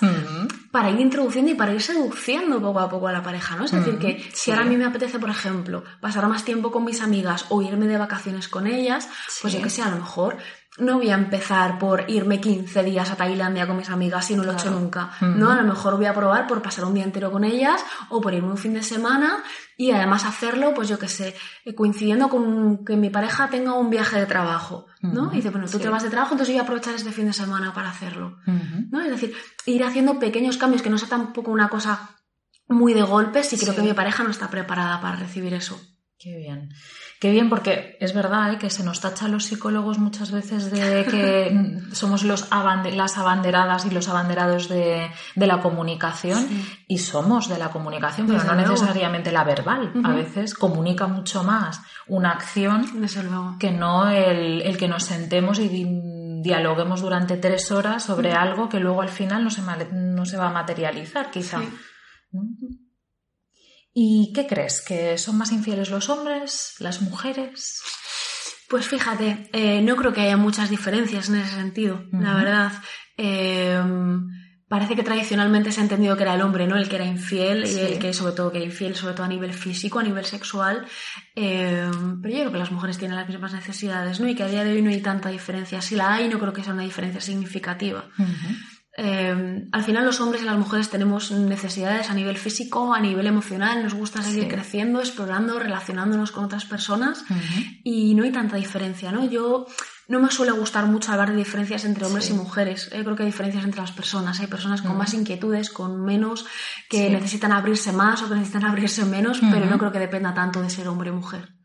para 0.71 0.91
ir 0.91 1.01
introduciendo 1.01 1.51
y 1.51 1.55
para 1.55 1.75
ir 1.75 1.83
seduciendo 1.83 2.61
poco 2.61 2.79
a 2.79 2.89
poco 2.89 3.09
a 3.09 3.13
la 3.13 3.25
pareja, 3.25 3.57
¿no? 3.57 3.65
Es 3.65 3.73
decir, 3.73 3.99
que 3.99 4.31
si 4.33 4.53
ahora 4.53 4.63
a 4.63 4.67
mí 4.67 4.77
me 4.77 4.85
apetece, 4.85 5.19
por 5.19 5.31
ejemplo, 5.31 5.83
pasar 6.01 6.29
más 6.29 6.45
tiempo 6.45 6.71
con 6.71 6.85
mis 6.85 7.01
amigas 7.03 7.47
o 7.49 7.61
irme 7.61 7.89
de 7.89 7.99
vacaciones 7.99 8.47
con 8.47 8.69
ellas, 8.69 9.09
pues 9.43 9.53
yo 9.53 9.63
que 9.63 9.71
sé, 9.71 9.83
a 9.83 9.91
lo 9.91 9.97
mejor 9.97 10.39
no 10.79 10.99
voy 10.99 11.11
a 11.11 11.15
empezar 11.15 11.79
por 11.79 12.09
irme 12.09 12.41
15 12.41 12.85
días 12.85 13.11
a 13.11 13.17
Tailandia 13.17 13.67
con 13.67 13.77
mis 13.77 13.91
amigas 13.91 14.31
y 14.31 14.37
no 14.37 14.45
lo 14.45 14.53
he 14.53 14.55
hecho 14.55 14.71
nunca. 14.71 15.11
No, 15.21 15.51
a 15.51 15.57
lo 15.57 15.65
mejor 15.65 15.97
voy 15.97 16.07
a 16.07 16.15
probar 16.15 16.47
por 16.47 16.63
pasar 16.63 16.85
un 16.85 16.95
día 16.95 17.03
entero 17.03 17.33
con 17.33 17.43
ellas 17.43 17.85
o 18.09 18.21
por 18.21 18.33
irme 18.35 18.51
un 18.51 18.57
fin 18.57 18.75
de 18.75 18.83
semana 18.83 19.43
y 19.77 19.91
además 19.91 20.25
hacerlo, 20.25 20.73
pues 20.73 20.89
yo 20.89 20.99
qué 20.99 21.09
sé, 21.09 21.35
eh, 21.65 21.75
coincidiendo 21.75 22.29
con 22.29 22.85
que 22.85 22.97
mi 22.97 23.11
pareja 23.11 23.49
tenga 23.49 23.75
un 23.75 23.91
viaje 23.91 24.19
de 24.19 24.27
trabajo, 24.27 24.87
¿no? 25.03 25.33
Y 25.33 25.37
dice, 25.37 25.51
bueno, 25.51 25.67
tú 25.69 25.79
te 25.79 25.89
vas 25.89 26.05
de 26.05 26.11
trabajo, 26.11 26.35
entonces 26.35 26.55
yo 26.55 26.59
voy 26.59 26.61
a 26.61 26.65
aprovechar 26.65 26.95
este 26.95 27.11
fin 27.11 27.27
de 27.27 27.33
semana 27.33 27.75
para 27.75 27.91
hacerlo, 27.91 28.37
¿no? 28.47 29.01
Es 29.01 29.11
decir, 29.11 29.35
ir 29.67 29.83
haciendo 29.83 30.19
pequeños 30.19 30.57
cambios 30.57 30.83
que 30.83 30.91
no 30.91 30.99
sea 30.99 31.09
tampoco 31.09 31.51
una 31.51 31.69
cosa 31.69 32.11
muy 32.69 32.95
de 32.95 33.03
golpe 33.03 33.43
si 33.43 33.59
creo 33.59 33.75
que 33.75 33.83
mi 33.83 33.93
pareja 33.93 34.23
no 34.23 34.31
está 34.31 34.49
preparada 34.49 35.01
para 35.01 35.17
recibir 35.17 35.53
eso. 35.53 35.81
Qué 36.23 36.37
bien. 36.37 36.69
Qué 37.19 37.31
bien, 37.31 37.49
porque 37.49 37.97
es 37.99 38.13
verdad 38.13 38.53
¿eh? 38.53 38.59
que 38.59 38.69
se 38.69 38.85
nos 38.85 39.01
tacha 39.01 39.25
a 39.25 39.29
los 39.29 39.47
psicólogos 39.47 39.99
muchas 39.99 40.31
veces 40.31 40.71
de 40.71 41.07
que 41.11 41.81
somos 41.95 42.25
los 42.25 42.51
las 42.51 43.17
abanderadas 43.17 43.87
y 43.87 43.91
los 43.91 44.07
abanderados 44.07 44.69
de, 44.69 45.11
la 45.35 45.63
comunicación 45.63 46.47
y 46.87 46.99
somos 46.99 47.49
de 47.49 47.57
la 47.57 47.71
comunicación, 47.71 48.27
pero 48.27 48.45
no 48.45 48.55
necesariamente 48.55 49.33
la 49.33 49.45
verbal. 49.45 49.95
A 50.05 50.13
veces 50.13 50.53
comunica 50.53 51.07
mucho 51.07 51.43
más 51.43 51.81
una 52.07 52.33
acción 52.33 52.85
que 53.59 53.71
no 53.71 54.07
el, 54.11 54.77
que 54.77 54.89
nos 54.89 55.05
sentemos 55.05 55.59
y 55.59 55.87
dialoguemos 56.43 57.01
durante 57.01 57.39
tres 57.39 57.73
horas 57.73 58.05
sobre 58.05 58.33
algo 58.35 58.69
que 58.69 58.79
luego 58.79 59.01
al 59.01 59.09
final 59.09 59.43
no 59.43 59.49
se, 59.49 59.63
no 59.91 60.27
se 60.27 60.37
va 60.37 60.49
a 60.49 60.53
materializar, 60.53 61.31
quizá. 61.31 61.63
¿Y 64.03 64.33
qué 64.33 64.47
crees? 64.47 64.81
¿Que 64.81 65.19
son 65.19 65.37
más 65.37 65.53
infieles 65.53 65.91
los 65.91 66.09
hombres, 66.09 66.75
las 66.79 67.03
mujeres? 67.03 67.83
Pues 68.67 68.89
fíjate, 68.89 69.51
eh, 69.53 69.83
no 69.83 69.95
creo 69.95 70.15
que 70.15 70.23
haya 70.23 70.39
muchas 70.39 70.71
diferencias 70.71 71.29
en 71.29 71.35
ese 71.35 71.55
sentido, 71.55 72.07
la 72.11 72.35
verdad. 72.35 72.73
Eh, 73.19 73.79
parece 74.69 74.97
que 74.97 75.03
tradicionalmente 75.03 75.71
se 75.71 75.81
ha 75.81 75.83
entendido 75.83 76.17
que 76.17 76.23
era 76.23 76.33
el 76.33 76.41
hombre, 76.41 76.67
¿no? 76.67 76.79
El 76.79 76.89
que 76.89 76.97
era 76.97 77.05
infiel 77.05 77.67
y 77.67 77.79
el 77.79 77.99
que 77.99 78.15
sobre 78.15 78.33
todo 78.33 78.51
que 78.51 78.57
era 78.57 78.67
infiel, 78.69 78.97
sobre 78.97 79.13
todo 79.13 79.25
a 79.25 79.29
nivel 79.29 79.53
físico, 79.53 79.99
a 79.99 80.03
nivel 80.03 80.25
sexual. 80.25 80.87
Eh, 81.37 81.91
pero 82.23 82.35
yo 82.35 82.41
creo 82.41 82.53
que 82.53 82.59
las 82.59 82.73
mujeres 82.73 82.97
tienen 82.97 83.19
las 83.19 83.29
mismas 83.29 83.53
necesidades, 83.53 84.19
¿no? 84.19 84.27
Y 84.27 84.35
que 84.35 84.45
a 84.45 84.49
día 84.49 84.65
de 84.65 84.73
hoy 84.73 84.81
no 84.81 84.89
hay 84.89 85.03
tanta 85.03 85.29
diferencia. 85.29 85.83
Si 85.83 85.95
la 85.95 86.15
hay, 86.15 86.27
no 86.31 86.39
creo 86.39 86.55
que 86.55 86.65
sea 86.65 86.73
una 86.73 86.85
diferencia 86.85 87.21
significativa. 87.21 88.09
Eh, 88.97 89.69
al 89.71 89.85
final 89.85 90.05
los 90.05 90.21
hombres 90.21 90.43
y 90.43 90.45
las 90.45 90.59
mujeres 90.59 90.91
tenemos 90.91 91.31
necesidades 91.31 92.11
a 92.11 92.15
nivel 92.15 92.37
físico, 92.37 92.93
a 92.93 93.01
nivel 93.01 93.27
emocional, 93.27 93.83
nos 93.83 93.95
gusta 93.95 94.23
seguir 94.23 94.49
creciendo, 94.49 95.01
explorando, 95.01 95.59
relacionándonos 95.59 96.33
con 96.33 96.45
otras 96.45 96.65
personas 96.65 97.25
y 97.85 98.15
no 98.15 98.25
hay 98.25 98.33
tanta 98.33 98.57
diferencia, 98.57 99.13
¿no? 99.13 99.25
Yo 99.27 99.67
no 100.09 100.19
me 100.19 100.29
suele 100.31 100.51
gustar 100.51 100.87
mucho 100.87 101.13
hablar 101.13 101.31
de 101.31 101.37
diferencias 101.37 101.85
entre 101.85 102.05
hombres 102.05 102.31
y 102.31 102.33
mujeres. 102.33 102.91
Yo 102.91 103.05
creo 103.05 103.15
que 103.15 103.23
hay 103.23 103.29
diferencias 103.29 103.65
entre 103.65 103.81
las 103.81 103.93
personas. 103.93 104.41
Hay 104.41 104.49
personas 104.49 104.83
con 104.83 104.99
más 104.99 105.15
inquietudes, 105.15 105.71
con 105.71 106.05
menos, 106.05 106.47
que 106.89 107.09
necesitan 107.11 107.53
abrirse 107.53 107.93
más 107.93 108.21
o 108.23 108.29
que 108.29 108.35
necesitan 108.35 108.65
abrirse 108.69 109.05
menos, 109.05 109.41
pero 109.53 109.67
no 109.67 109.79
creo 109.79 109.93
que 109.93 110.01
dependa 110.01 110.35
tanto 110.35 110.61
de 110.61 110.69
ser 110.69 110.89
hombre 110.89 111.11
o 111.11 111.15
mujer. 111.15 111.60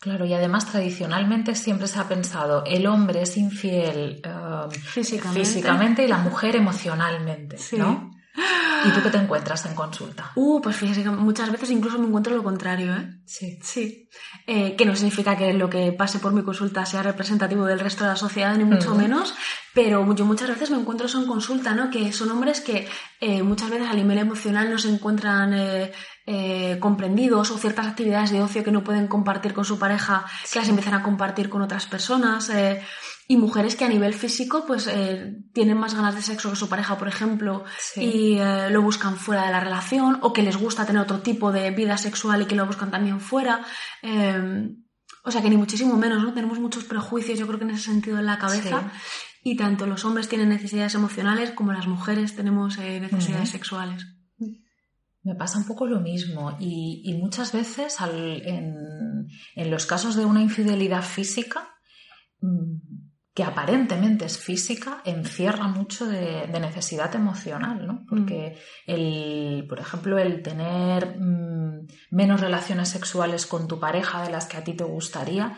Claro, 0.00 0.24
y 0.26 0.32
además 0.32 0.70
tradicionalmente 0.70 1.56
siempre 1.56 1.88
se 1.88 1.98
ha 1.98 2.06
pensado 2.06 2.62
el 2.64 2.86
hombre 2.86 3.22
es 3.22 3.36
infiel 3.36 4.22
um, 4.24 4.70
físicamente. 4.70 6.04
y 6.04 6.08
la 6.08 6.18
mujer 6.18 6.54
emocionalmente, 6.54 7.56
¿no? 7.76 8.12
¿Y 8.84 8.90
tú 8.90 9.02
qué 9.02 9.10
te 9.10 9.18
encuentras 9.18 9.64
en 9.66 9.74
consulta? 9.74 10.32
Uh, 10.34 10.60
pues 10.60 10.76
fíjese 10.76 11.02
que 11.02 11.10
muchas 11.10 11.50
veces 11.50 11.70
incluso 11.70 11.98
me 11.98 12.06
encuentro 12.06 12.34
lo 12.34 12.42
contrario, 12.42 12.94
¿eh? 12.94 13.20
Sí. 13.26 13.58
Sí. 13.62 14.08
Eh, 14.46 14.76
que 14.76 14.84
no 14.84 14.94
significa 14.94 15.36
que 15.36 15.52
lo 15.52 15.68
que 15.68 15.92
pase 15.92 16.18
por 16.18 16.32
mi 16.32 16.42
consulta 16.42 16.86
sea 16.86 17.02
representativo 17.02 17.64
del 17.66 17.80
resto 17.80 18.04
de 18.04 18.10
la 18.10 18.16
sociedad, 18.16 18.56
ni 18.56 18.64
mucho 18.64 18.94
menos, 18.94 19.34
pero 19.74 20.14
yo 20.14 20.24
muchas 20.24 20.48
veces 20.48 20.70
me 20.70 20.78
encuentro 20.78 21.06
eso 21.06 21.20
en 21.20 21.26
consulta, 21.26 21.74
¿no? 21.74 21.90
Que 21.90 22.12
son 22.12 22.30
hombres 22.30 22.60
que 22.60 22.88
eh, 23.20 23.42
muchas 23.42 23.70
veces 23.70 23.88
a 23.88 23.94
nivel 23.94 24.18
emocional 24.18 24.70
no 24.70 24.78
se 24.78 24.88
encuentran 24.88 25.52
eh, 25.54 25.92
eh, 26.26 26.78
comprendidos 26.78 27.50
o 27.50 27.58
ciertas 27.58 27.86
actividades 27.86 28.30
de 28.30 28.42
ocio 28.42 28.62
que 28.62 28.70
no 28.70 28.84
pueden 28.84 29.06
compartir 29.06 29.54
con 29.54 29.64
su 29.64 29.78
pareja, 29.78 30.26
que 30.52 30.58
las 30.58 30.68
empiezan 30.68 30.94
a 30.94 31.02
compartir 31.02 31.48
con 31.48 31.62
otras 31.62 31.86
personas. 31.86 32.50
Eh, 32.50 32.82
y 33.30 33.36
mujeres 33.36 33.76
que 33.76 33.84
a 33.84 33.88
nivel 33.88 34.14
físico 34.14 34.64
pues 34.66 34.88
eh, 34.88 35.36
tienen 35.52 35.78
más 35.78 35.94
ganas 35.94 36.16
de 36.16 36.22
sexo 36.22 36.50
que 36.50 36.56
su 36.56 36.68
pareja, 36.68 36.98
por 36.98 37.06
ejemplo, 37.06 37.64
y 37.94 38.38
lo 38.70 38.82
buscan 38.82 39.16
fuera 39.16 39.44
de 39.44 39.52
la 39.52 39.60
relación, 39.60 40.18
o 40.22 40.32
que 40.32 40.42
les 40.42 40.56
gusta 40.56 40.86
tener 40.86 41.02
otro 41.02 41.20
tipo 41.20 41.52
de 41.52 41.70
vida 41.70 41.98
sexual 41.98 42.42
y 42.42 42.46
que 42.46 42.56
lo 42.56 42.66
buscan 42.66 42.90
también 42.90 43.20
fuera. 43.20 43.64
o 44.02 45.30
sea 45.30 45.42
que 45.42 45.50
ni 45.50 45.58
muchísimo 45.58 45.96
menos, 45.96 46.22
¿no? 46.22 46.32
Tenemos 46.32 46.58
muchos 46.58 46.84
prejuicios, 46.84 47.38
yo 47.38 47.46
creo 47.46 47.58
que 47.58 47.66
en 47.66 47.72
ese 47.72 47.84
sentido 47.84 48.18
en 48.18 48.26
la 48.26 48.38
cabeza. 48.38 48.90
Y 49.42 49.56
tanto 49.56 49.86
los 49.86 50.04
hombres 50.04 50.28
tienen 50.28 50.48
necesidades 50.48 50.94
emocionales 50.94 51.52
como 51.52 51.72
las 51.72 51.86
mujeres 51.86 52.34
tenemos 52.34 52.78
necesidades 52.78 53.50
sexuales. 53.50 54.06
Me 55.22 55.34
pasa 55.34 55.58
un 55.58 55.66
poco 55.66 55.86
lo 55.86 56.00
mismo 56.00 56.56
y, 56.58 57.14
muchas 57.20 57.52
veces 57.52 57.96
en, 58.00 59.70
los 59.70 59.86
casos 59.86 60.16
de 60.16 60.24
una 60.24 60.40
infidelidad 60.40 61.02
física, 61.02 61.68
mm, 62.40 62.87
que 63.38 63.44
aparentemente 63.44 64.24
es 64.24 64.36
física, 64.36 65.00
encierra 65.04 65.68
mucho 65.68 66.06
de, 66.06 66.48
necesidad 66.48 67.14
emocional, 67.14 67.86
¿no? 67.86 68.04
Porque, 68.08 68.56
mm. 68.56 68.90
el, 68.90 69.66
por 69.68 69.78
ejemplo, 69.78 70.18
el 70.18 70.42
tener 70.42 71.16
mm, 71.16 71.86
menos 72.10 72.40
relaciones 72.40 72.88
sexuales 72.88 73.46
con 73.46 73.68
tu 73.68 73.78
pareja 73.78 74.24
de 74.24 74.32
las 74.32 74.46
que 74.46 74.56
a 74.56 74.64
ti 74.64 74.74
te 74.74 74.82
gustaría, 74.82 75.56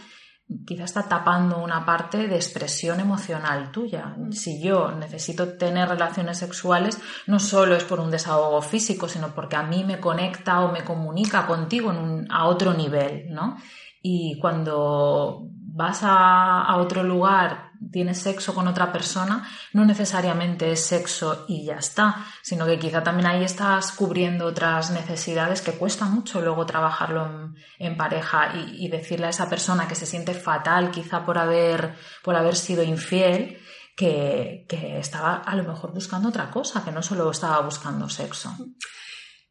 quizá 0.66 0.84
está 0.84 1.08
tapando 1.08 1.56
una 1.56 1.86
parte 1.86 2.28
de 2.28 2.36
expresión 2.36 3.00
emocional 3.00 3.72
tuya. 3.72 4.14
Si 4.30 4.62
yo 4.62 4.92
necesito 4.92 5.56
tener 5.56 5.88
relaciones 5.88 6.36
sexuales, 6.36 6.98
no 7.28 7.38
solo 7.38 7.74
es 7.76 7.84
por 7.84 7.98
un 7.98 8.10
desahogo 8.10 8.60
físico, 8.60 9.08
sino 9.08 9.34
porque 9.34 9.56
a 9.56 9.62
mí 9.62 9.84
me 9.84 10.00
conecta 10.00 10.60
o 10.60 10.70
me 10.70 10.84
comunica 10.84 11.46
contigo 11.46 11.94
a 12.28 12.44
otro 12.44 12.74
nivel, 12.74 13.30
¿no? 13.30 13.56
Y 14.02 14.38
cuando 14.38 15.50
vas 15.72 16.00
a, 16.02 16.76
otro 16.76 17.02
lugar, 17.02 17.69
tienes 17.90 18.18
sexo 18.18 18.54
con 18.54 18.68
otra 18.68 18.92
persona, 18.92 19.48
no 19.72 19.84
necesariamente 19.84 20.72
es 20.72 20.80
sexo 20.80 21.44
y 21.48 21.64
ya 21.64 21.76
está, 21.76 22.26
sino 22.42 22.66
que 22.66 22.78
quizá 22.78 23.02
también 23.02 23.26
ahí 23.26 23.44
estás 23.44 23.92
cubriendo 23.92 24.46
otras 24.46 24.90
necesidades 24.90 25.62
que 25.62 25.72
cuesta 25.72 26.04
mucho 26.04 26.40
luego 26.40 26.66
trabajarlo 26.66 27.54
en, 27.78 27.96
pareja 27.96 28.52
y, 28.54 28.88
decirle 28.88 29.26
a 29.26 29.30
esa 29.30 29.48
persona 29.48 29.88
que 29.88 29.94
se 29.94 30.06
siente 30.06 30.34
fatal 30.34 30.90
quizá 30.90 31.24
por 31.24 31.38
haber, 31.38 31.94
por 32.22 32.36
haber 32.36 32.56
sido 32.56 32.82
infiel, 32.82 33.58
que, 33.96 34.64
que 34.68 34.98
estaba 34.98 35.36
a 35.36 35.54
lo 35.56 35.64
mejor 35.64 35.92
buscando 35.92 36.28
otra 36.28 36.50
cosa, 36.50 36.84
que 36.84 36.92
no 36.92 37.02
solo 37.02 37.30
estaba 37.30 37.60
buscando 37.60 38.08
sexo. 38.08 38.56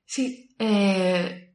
Sí, 0.06 0.56
eh, 0.58 1.49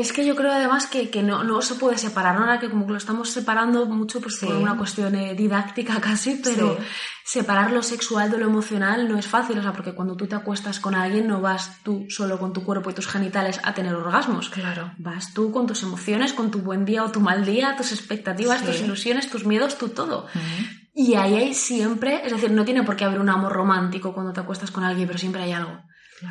es 0.00 0.12
que 0.12 0.26
yo 0.26 0.34
creo 0.36 0.52
además 0.52 0.86
que, 0.86 1.22
no, 1.22 1.62
se 1.62 1.74
puede 1.74 1.98
separar, 1.98 2.34
¿no? 2.34 2.40
ahora 2.40 2.58
que 2.58 2.70
como 2.70 2.86
que 2.86 2.92
lo 2.92 2.98
estamos 2.98 3.30
separando 3.30 3.86
mucho 3.86 4.20
pues, 4.20 4.38
por 4.38 4.54
una 4.56 4.76
cuestión 4.76 5.14
eh, 5.14 5.34
didáctica 5.34 6.00
casi, 6.00 6.40
pero 6.42 6.78
separar 7.24 7.72
lo 7.72 7.82
sexual 7.82 8.30
de 8.30 8.38
lo 8.38 8.46
emocional 8.46 9.08
no 9.08 9.18
es 9.18 9.26
fácil, 9.26 9.58
o 9.58 9.62
sea, 9.62 9.72
porque 9.72 9.94
cuando 9.94 10.16
tú 10.16 10.26
te 10.26 10.34
acuestas 10.34 10.80
con 10.80 10.94
alguien 10.94 11.28
no 11.28 11.40
vas 11.40 11.82
tú 11.82 12.06
solo 12.08 12.38
con 12.38 12.52
tu 12.52 12.64
cuerpo 12.64 12.90
y 12.90 12.94
tus 12.94 13.06
genitales 13.06 13.60
a 13.62 13.74
tener 13.74 13.94
orgasmos, 13.94 14.48
claro. 14.48 14.92
Vas 14.98 15.32
tú 15.32 15.52
con 15.52 15.66
tus 15.66 15.82
emociones, 15.82 16.32
con 16.32 16.50
tu 16.50 16.60
buen 16.60 16.84
día 16.84 17.04
o 17.04 17.12
tu 17.12 17.20
mal 17.20 17.44
día, 17.44 17.76
tus 17.76 17.92
expectativas, 17.92 18.64
tus 18.64 18.80
ilusiones, 18.80 19.30
tus 19.30 19.44
miedos, 19.46 19.78
tu 19.78 19.90
todo. 19.90 20.26
Y 20.92 21.14
ahí 21.14 21.34
hay 21.34 21.54
siempre, 21.54 22.26
es 22.26 22.32
decir, 22.32 22.50
no 22.50 22.64
tiene 22.64 22.82
por 22.82 22.96
qué 22.96 23.04
haber 23.04 23.20
un 23.20 23.28
amor 23.28 23.52
romántico 23.52 24.12
cuando 24.12 24.32
te 24.32 24.40
acuestas 24.40 24.70
con 24.70 24.82
alguien, 24.82 25.06
pero 25.06 25.18
siempre 25.18 25.42
hay 25.42 25.52
algo. 25.52 25.78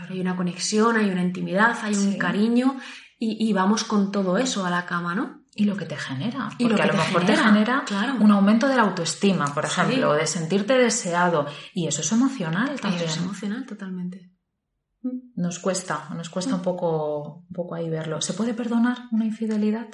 Hay 0.09 0.19
una 0.19 0.35
conexión, 0.35 0.97
hay 0.97 1.09
una 1.09 1.23
intimidad, 1.23 1.77
hay 1.81 1.95
un 1.95 2.17
cariño 2.17 2.77
y, 3.21 3.51
vamos 3.51 3.83
con 3.83 4.13
todo 4.13 4.37
eso 4.37 4.65
a 4.65 4.69
la 4.69 4.85
cama, 4.85 5.13
¿no? 5.13 5.43
Y 5.53 5.65
lo 5.65 5.75
que 5.75 5.85
te 5.85 5.97
genera. 5.97 6.49
Porque 6.57 6.81
a 6.81 6.85
lo 6.87 6.93
mejor 6.93 7.25
te 7.25 7.35
genera 7.35 7.83
un 8.21 8.31
aumento 8.31 8.65
de 8.67 8.77
la 8.77 8.83
autoestima, 8.83 9.53
por 9.53 9.65
ejemplo, 9.65 10.13
de 10.13 10.25
sentirte 10.25 10.77
deseado. 10.77 11.45
Y 11.73 11.87
eso 11.87 11.99
es 11.99 12.11
emocional 12.13 12.79
también. 12.79 13.03
Eso 13.03 13.19
es 13.19 13.25
emocional, 13.25 13.65
totalmente. 13.65 14.31
Mm. 15.01 15.33
Nos 15.35 15.59
cuesta, 15.59 16.07
nos 16.15 16.29
cuesta 16.29 16.55
un 16.55 16.61
poco, 16.61 17.45
un 17.49 17.53
poco 17.53 17.75
ahí 17.75 17.89
verlo. 17.89 18.21
¿Se 18.21 18.33
puede 18.33 18.53
perdonar 18.53 19.09
una 19.11 19.25
infidelidad? 19.25 19.89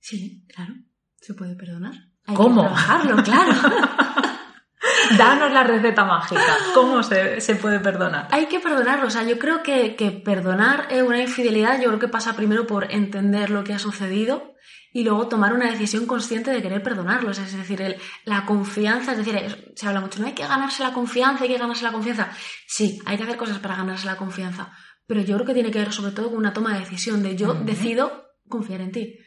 Sí, 0.00 0.44
claro, 0.52 0.74
se 1.20 1.34
puede 1.34 1.54
perdonar. 1.54 1.94
¿Cómo? 2.34 2.68
Que 2.68 3.22
claro. 3.22 3.52
Danos 5.16 5.52
la 5.52 5.64
receta 5.64 6.04
mágica. 6.04 6.56
¿Cómo 6.74 7.02
se, 7.02 7.40
puede 7.60 7.80
perdonar? 7.80 8.28
Hay 8.30 8.46
que 8.46 8.60
perdonarlo. 8.60 9.06
O 9.06 9.10
sea, 9.10 9.24
yo 9.24 9.38
creo 9.38 9.62
que, 9.62 10.22
perdonar 10.24 10.88
una 11.04 11.20
infidelidad, 11.20 11.80
yo 11.80 11.88
creo 11.88 11.98
que 11.98 12.08
pasa 12.08 12.34
primero 12.34 12.66
por 12.66 12.92
entender 12.92 13.50
lo 13.50 13.64
que 13.64 13.74
ha 13.74 13.78
sucedido 13.78 14.54
y 14.92 15.04
luego 15.04 15.28
tomar 15.28 15.54
una 15.54 15.70
decisión 15.70 16.06
consciente 16.06 16.50
de 16.50 16.62
querer 16.62 16.82
perdonarlos. 16.82 17.38
Es 17.38 17.56
decir, 17.56 17.96
la 18.24 18.44
confianza, 18.44 19.12
es 19.12 19.18
decir, 19.18 19.72
se 19.74 19.86
habla 19.86 20.00
mucho, 20.00 20.20
no 20.20 20.26
hay 20.26 20.34
que 20.34 20.46
ganarse 20.46 20.82
la 20.82 20.92
confianza, 20.92 21.44
hay 21.44 21.50
que 21.50 21.58
ganarse 21.58 21.84
la 21.84 21.92
confianza. 21.92 22.30
Sí, 22.66 23.00
hay 23.06 23.16
que 23.16 23.24
hacer 23.24 23.36
cosas 23.36 23.58
para 23.58 23.76
ganarse 23.76 24.06
la 24.06 24.16
confianza. 24.16 24.72
Pero 25.06 25.22
yo 25.22 25.34
creo 25.36 25.46
que 25.46 25.54
tiene 25.54 25.70
que 25.70 25.78
ver 25.78 25.92
sobre 25.92 26.12
todo 26.12 26.28
con 26.28 26.38
una 26.38 26.52
toma 26.52 26.74
de 26.74 26.80
decisión 26.80 27.22
de 27.22 27.36
yo 27.36 27.54
decido 27.54 28.31
confiar 28.52 28.80
en 28.82 28.92
ti. 28.92 29.18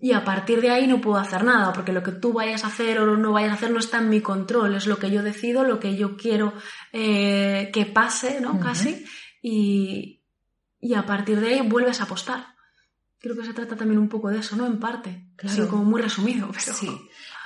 Y 0.00 0.12
a 0.12 0.24
partir 0.24 0.60
de 0.60 0.70
ahí 0.70 0.86
no 0.86 1.00
puedo 1.00 1.18
hacer 1.18 1.44
nada, 1.44 1.72
porque 1.72 1.92
lo 1.92 2.02
que 2.02 2.12
tú 2.12 2.32
vayas 2.32 2.64
a 2.64 2.68
hacer 2.68 3.00
o 3.00 3.16
no 3.16 3.32
vayas 3.32 3.50
a 3.50 3.54
hacer 3.54 3.70
no 3.70 3.80
está 3.80 3.98
en 3.98 4.08
mi 4.08 4.20
control, 4.20 4.74
es 4.76 4.86
lo 4.86 4.98
que 4.98 5.10
yo 5.10 5.22
decido, 5.22 5.64
lo 5.64 5.78
que 5.80 5.96
yo 5.96 6.16
quiero 6.16 6.54
eh, 6.92 7.70
que 7.72 7.84
pase, 7.84 8.40
¿no? 8.40 8.58
Casi. 8.60 9.04
Y, 9.42 10.22
a 10.96 11.04
partir 11.04 11.40
de 11.40 11.48
ahí 11.54 11.60
vuelves 11.60 12.00
a 12.00 12.04
apostar. 12.04 12.54
Creo 13.18 13.36
que 13.36 13.44
se 13.44 13.52
trata 13.52 13.76
también 13.76 13.98
un 13.98 14.08
poco 14.08 14.30
de 14.30 14.38
eso, 14.38 14.56
¿no? 14.56 14.64
En 14.66 14.78
parte. 14.78 15.26
Claro. 15.36 15.68
como 15.68 15.84
muy 15.84 16.00
resumido. 16.00 16.48
Pero... 16.52 16.74
Sí, 16.74 16.90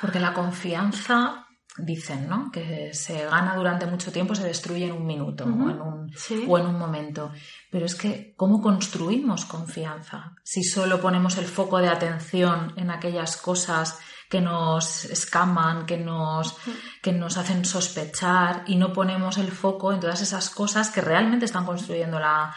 porque 0.00 0.20
la 0.20 0.34
confianza 0.34 1.46
dicen, 1.78 2.28
¿no? 2.28 2.50
Que 2.50 2.92
se 2.92 3.24
gana 3.24 3.56
durante 3.56 3.86
mucho 3.86 4.12
tiempo, 4.12 4.34
se 4.34 4.44
destruye 4.44 4.86
en 4.86 4.92
un 4.92 5.06
minuto 5.06 5.44
o, 5.44 5.48
en 5.48 5.80
un, 5.80 6.12
o, 6.48 6.58
en 6.58 6.66
un, 6.66 6.78
momento. 6.78 7.32
Pero 7.70 7.86
es 7.86 7.94
que, 7.94 8.34
¿cómo 8.36 8.60
construimos 8.60 9.46
confianza? 9.46 10.34
Si 10.42 10.62
solo 10.62 11.00
ponemos 11.00 11.38
el 11.38 11.46
foco 11.46 11.78
de 11.78 11.88
atención 11.88 12.74
en 12.76 12.90
aquellas 12.90 13.36
cosas 13.38 13.98
que 14.28 14.40
nos 14.40 15.04
escaman, 15.06 15.84
que 15.84 15.98
nos, 15.98 16.56
que 17.02 17.12
nos 17.12 17.36
hacen 17.36 17.66
sospechar 17.66 18.64
y 18.66 18.76
no 18.76 18.90
ponemos 18.92 19.36
el 19.36 19.50
foco 19.50 19.92
en 19.92 20.00
todas 20.00 20.22
esas 20.22 20.48
cosas 20.48 20.88
que 20.88 21.02
realmente 21.02 21.44
están 21.44 21.66
construyendo 21.66 22.18
la, 22.18 22.54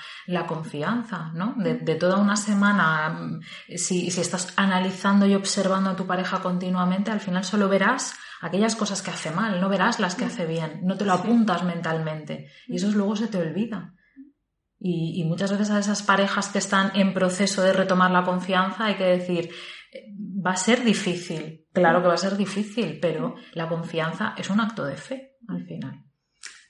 confianza, 0.48 1.32
¿no? 1.34 1.54
De, 1.58 1.96
toda 1.96 2.18
una 2.18 2.38
semana, 2.38 3.40
si, 3.76 4.10
si 4.10 4.22
estás 4.22 4.54
analizando 4.56 5.26
y 5.26 5.36
observando 5.36 5.90
a 5.90 5.96
tu 5.98 6.08
pareja 6.08 6.42
continuamente, 6.42 7.12
al 7.12 7.20
final 7.20 7.44
solo 7.44 7.68
verás 7.68 8.16
aquellas 8.46 8.76
cosas 8.76 9.02
que 9.02 9.12
hace 9.12 9.32
mal, 9.32 9.60
no 9.60 9.70
verás 9.70 10.00
las 10.00 10.16
que 10.16 10.26
hace 10.26 10.46
bien, 10.46 10.82
no 10.84 10.98
te 10.98 11.06
lo 11.06 11.14
apuntas 11.14 11.64
mentalmente 11.64 12.48
y 12.68 12.76
eso 12.76 12.92
luego 12.92 13.16
se 13.16 13.28
te 13.28 13.38
olvida. 13.38 13.94
Y, 14.78 15.24
muchas 15.24 15.52
veces 15.52 15.72
a 15.72 15.80
esas 15.80 16.04
parejas 16.04 16.50
que 16.50 16.60
están 16.60 16.92
en 16.96 17.14
proceso 17.14 17.64
de 17.64 17.74
retomar 17.74 18.12
la 18.12 18.24
confianza 18.24 18.86
hay 18.86 18.96
que 18.96 19.06
decir, 19.06 19.50
eh, 19.92 20.14
va 20.46 20.52
a 20.52 20.58
ser 20.58 20.84
difícil, 20.84 21.66
claro 21.74 22.02
que 22.02 22.08
va 22.08 22.14
a 22.14 22.18
ser 22.18 22.38
difícil, 22.38 23.00
pero 23.02 23.36
la 23.54 23.68
confianza 23.68 24.36
es 24.38 24.50
un 24.50 24.60
acto 24.60 24.86
de 24.86 24.98
fe 24.98 25.38
al 25.48 25.66
final. 25.66 26.04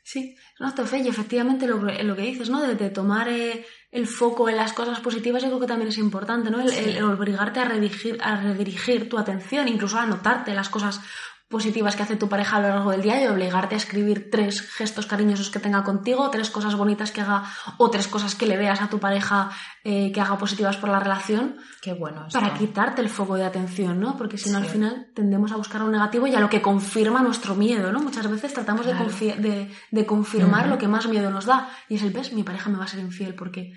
Sí, 0.08 0.36
es 0.54 0.62
un 0.62 0.68
acto 0.68 0.84
de 0.84 0.88
fe 0.88 1.00
y 1.00 1.08
efectivamente 1.08 1.68
lo, 1.68 1.84
que 2.16 2.22
dices, 2.22 2.50
¿no? 2.50 2.62
De, 2.62 2.90
tomar 2.92 3.28
eh, 3.28 3.66
el 3.90 4.06
foco 4.06 4.48
en 4.48 4.56
las 4.56 4.72
cosas 4.72 5.00
positivas 5.00 5.42
yo 5.42 5.50
creo 5.50 5.60
que 5.60 5.68
también 5.68 5.90
es 5.90 5.98
importante, 5.98 6.52
¿no? 6.52 6.62
El, 6.62 7.04
obligarte 7.04 7.60
a 7.60 7.66
redirigir, 7.66 8.20
a 8.22 8.40
redirigir 8.40 9.10
tu 9.10 9.18
atención, 9.18 9.68
incluso 9.68 9.98
a 9.98 10.04
anotarte 10.04 10.54
las 10.54 10.70
cosas 10.70 11.02
positivas 11.50 11.96
que 11.96 12.04
hace 12.04 12.16
tu 12.16 12.28
pareja 12.28 12.58
a 12.58 12.62
lo 12.62 12.70
largo 12.70 12.92
del 12.92 13.04
día 13.04 13.24
y 13.24 13.28
obligarte 13.28 13.76
a 13.76 13.78
escribir 13.78 14.30
tres 14.32 14.62
gestos 14.62 15.06
cariñosos 15.06 15.52
que 15.52 15.60
tenga 15.60 15.84
contigo, 15.84 16.30
tres 16.32 16.50
cosas 16.50 16.76
bonitas 16.76 17.12
que 17.12 17.22
haga 17.22 17.44
o 17.78 17.90
tres 17.92 18.08
cosas 18.08 18.34
que 18.34 18.48
le 18.48 18.58
veas 18.58 18.82
a 18.82 18.90
tu 18.90 19.00
pareja 19.00 19.52
eh, 19.84 20.12
que 20.12 20.22
haga 20.22 20.38
positivas 20.38 20.78
por 20.78 20.90
la 20.90 21.00
relación. 21.00 21.58
Qué 21.82 21.94
bueno. 21.94 22.28
Para 22.34 22.56
quitarte 22.56 23.02
el 23.02 23.10
foco 23.10 23.36
de 23.36 23.46
atención, 23.46 24.00
¿no? 24.00 24.18
Porque 24.18 24.40
si 24.40 24.50
no, 24.50 24.58
al 24.58 24.66
final 24.66 25.12
tendemos 25.14 25.52
a 25.52 25.58
buscar 25.58 25.82
lo 25.82 25.90
negativo 25.90 26.26
y 26.26 26.34
a 26.34 26.40
lo 26.40 26.50
que 26.50 26.62
confirma 26.62 27.22
nuestro 27.22 27.54
miedo, 27.54 27.92
¿no? 27.92 28.00
Muchas 28.00 28.30
veces 28.30 28.54
tratamos 28.54 28.86
de, 28.88 29.70
de, 29.92 30.06
confirmar 30.06 30.68
lo 30.68 30.80
que 30.80 30.88
más 30.88 31.08
miedo 31.08 31.30
nos 31.30 31.46
da. 31.46 31.70
Y 31.90 31.96
es 31.96 32.02
el, 32.02 32.12
¿ves? 32.12 32.34
Mi 32.34 32.44
pareja 32.44 32.70
me 32.72 32.78
va 32.78 32.86
a 32.86 32.88
ser 32.88 33.00
infiel 33.00 33.36
porque 33.36 33.72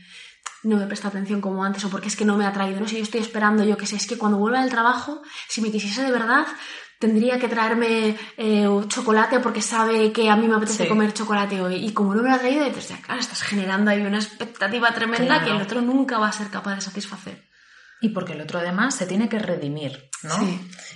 no 0.63 0.77
me 0.77 0.87
presta 0.87 1.09
atención 1.09 1.41
como 1.41 1.65
antes 1.65 1.85
o 1.85 1.91
porque 1.91 2.09
es 2.09 2.17
que 2.17 2.25
no 2.25 2.37
me 2.37 2.47
ha 2.47 2.53
traído, 2.53 2.81
no 2.81 2.89
sé, 2.89 2.97
yo 2.97 3.03
estoy 3.03 3.21
esperando, 3.21 3.63
yo 3.63 3.77
que 3.77 3.87
sé, 3.87 3.97
es 3.97 4.07
que 4.07 4.19
cuando 4.19 4.39
vuelva 4.39 4.61
del 4.61 4.71
trabajo, 4.71 5.23
si 5.49 5.61
me 5.61 5.71
quisiese 5.71 6.03
de 6.03 6.11
verdad, 6.11 6.47
tendría 6.99 7.39
que 7.39 7.49
traerme 7.49 8.17
eh, 8.37 8.67
chocolate 8.89 9.41
porque 9.41 9.63
sabe 9.63 10.13
que 10.13 10.29
a 10.29 10.37
mí 10.37 10.49
me 10.49 10.57
apetece 10.57 10.89
comer 10.89 11.13
chocolate 11.13 11.61
hoy. 11.61 11.77
Y 11.77 11.93
como 11.93 12.15
no 12.15 12.23
me 12.23 12.29
lo 12.29 12.35
ha 12.35 12.39
traído, 12.39 12.65
dices, 12.65 12.89
ya, 12.89 13.01
claro, 13.01 13.21
estás 13.21 13.43
generando 13.43 13.91
ahí 13.91 14.01
una 14.01 14.19
expectativa 14.19 14.93
tremenda 14.93 15.43
que 15.45 15.51
el 15.51 15.63
otro 15.63 15.81
nunca 15.81 16.19
va 16.19 16.29
a 16.29 16.33
ser 16.33 16.49
capaz 16.49 16.75
de 16.75 16.81
satisfacer. 16.81 17.49
Y 18.01 18.11
porque 18.11 18.35
el 18.35 18.41
otro 18.41 18.61
además 18.61 18.95
se 18.95 19.07
tiene 19.07 19.29
que 19.29 19.41
redimir, 19.41 20.09
¿no? 20.23 20.35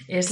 es, 0.07 0.29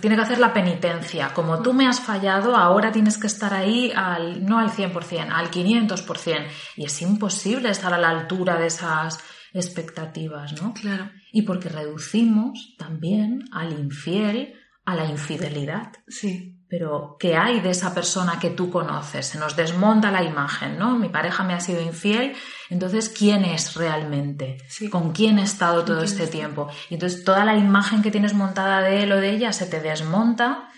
tiene 0.00 0.14
que 0.14 0.22
hacer 0.22 0.38
la 0.38 0.52
penitencia. 0.52 1.34
Como 1.34 1.60
tú 1.62 1.72
me 1.72 1.88
has 1.88 1.98
fallado, 1.98 2.56
ahora 2.56 2.92
tienes 2.92 3.18
que 3.18 3.26
estar 3.26 3.52
ahí 3.52 3.92
al, 3.94 4.44
no 4.46 4.60
al 4.60 4.70
100%, 4.70 5.30
al 5.32 5.50
500%. 5.50 6.46
Y 6.76 6.84
es 6.84 7.02
imposible 7.02 7.70
estar 7.70 7.92
a 7.92 7.98
la 7.98 8.10
altura 8.10 8.56
de 8.56 8.66
esas 8.66 9.18
expectativas, 9.52 10.62
¿no? 10.62 10.72
Claro. 10.74 11.10
Y 11.32 11.42
porque 11.42 11.68
reducimos 11.68 12.76
también 12.78 13.44
al 13.50 13.72
infiel 13.72 14.54
a 14.84 14.94
la 14.94 15.06
infidelidad. 15.06 15.92
Sí. 16.08 16.58
Pero, 16.68 17.16
¿qué 17.20 17.36
hay 17.36 17.60
de 17.60 17.70
esa 17.70 17.92
persona 17.92 18.38
que 18.40 18.48
tú 18.48 18.70
conoces? 18.70 19.26
Se 19.26 19.38
nos 19.38 19.56
desmonta 19.56 20.10
la 20.10 20.22
imagen, 20.22 20.78
¿no? 20.78 20.98
Mi 20.98 21.10
pareja 21.10 21.44
me 21.44 21.52
ha 21.52 21.60
sido 21.60 21.82
infiel, 21.82 22.34
entonces, 22.70 23.10
¿quién 23.10 23.44
es 23.44 23.74
realmente? 23.74 24.56
Sí. 24.68 24.88
¿Con 24.88 25.12
quién 25.12 25.38
he 25.38 25.42
estado 25.42 25.84
todo 25.84 26.02
este 26.02 26.26
tiempo? 26.26 26.68
Y 26.88 26.94
entonces 26.94 27.24
toda 27.24 27.44
la 27.44 27.56
imagen 27.56 28.00
que 28.00 28.10
tienes 28.10 28.32
montada 28.32 28.80
de 28.80 29.02
él 29.02 29.12
o 29.12 29.16
de 29.20 29.30
ella 29.30 29.52
se 29.52 29.66
te 29.66 29.80
desmonta 29.80 30.70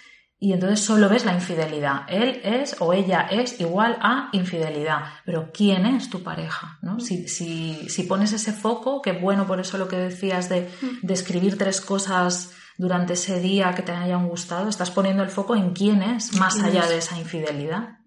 y 0.45 0.53
entonces 0.53 0.81
solo 0.81 1.09
ves 1.09 1.25
la 1.25 1.33
infidelidad. 1.33 2.03
Él 2.09 2.41
es 2.45 2.77
o 2.81 2.93
ella 2.93 3.29
es 3.31 3.61
igual 3.61 3.97
a 4.03 4.31
infidelidad. 4.33 5.05
Pero 5.25 5.51
¿quién 5.55 5.87
es 5.87 6.11
tu 6.11 6.23
pareja? 6.23 6.79
¿no? 6.83 7.01
Si, 7.01 7.29
si, 7.29 7.89
si 7.89 8.03
pones 8.03 8.33
ese 8.33 8.53
foco, 8.53 9.01
que 9.01 9.13
bueno, 9.13 9.47
por 9.47 9.61
eso 9.61 9.79
lo 9.79 9.89
que 9.89 9.97
decías 9.97 10.49
de, 10.49 10.69
de 11.03 11.15
escribir 11.15 11.57
tres 11.57 11.81
cosas 11.81 12.53
durante 12.77 13.15
ese 13.15 13.41
día 13.41 13.75
que 13.75 13.83
te 13.83 13.93
hayan 13.93 14.29
gustado, 14.29 14.69
estás 14.69 14.91
poniendo 14.91 15.23
el 15.23 15.31
foco 15.31 15.55
en 15.57 15.73
quién 15.73 16.03
es, 16.03 16.35
más 16.39 16.55
¿Quién 16.55 16.67
allá 16.67 16.83
es? 16.83 16.89
de 16.89 16.99
esa 16.99 17.19
infidelidad. 17.19 17.99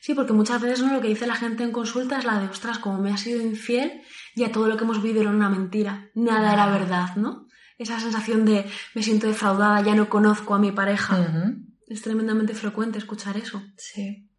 Sí, 0.00 0.14
porque 0.14 0.32
muchas 0.32 0.60
veces 0.62 0.80
¿no? 0.80 0.92
lo 0.92 1.00
que 1.00 1.08
dice 1.08 1.26
la 1.26 1.34
gente 1.34 1.62
en 1.62 1.72
consulta 1.72 2.18
es 2.18 2.24
la 2.24 2.40
de, 2.40 2.46
ostras, 2.46 2.78
como 2.78 2.98
me 2.98 3.12
ha 3.12 3.18
sido 3.18 3.42
infiel, 3.42 4.02
ya 4.34 4.50
todo 4.50 4.66
lo 4.66 4.76
que 4.76 4.84
hemos 4.84 5.02
vivido 5.02 5.22
era 5.22 5.30
una 5.30 5.50
mentira, 5.50 6.10
nada 6.14 6.52
era 6.54 6.66
verdad, 6.66 7.16
¿no? 7.16 7.46
Esa 7.76 7.98
sensación 7.98 8.44
de 8.44 8.66
me 8.94 9.02
siento 9.02 9.26
defraudada, 9.26 9.82
ya 9.82 9.94
no 9.94 10.08
conozco 10.08 10.54
a 10.54 10.58
mi 10.58 10.70
pareja. 10.70 11.54
Es 11.86 12.02
tremendamente 12.02 12.54
frecuente 12.54 12.98
escuchar 12.98 13.38
eso. 13.38 13.62
Sí. 13.78 14.30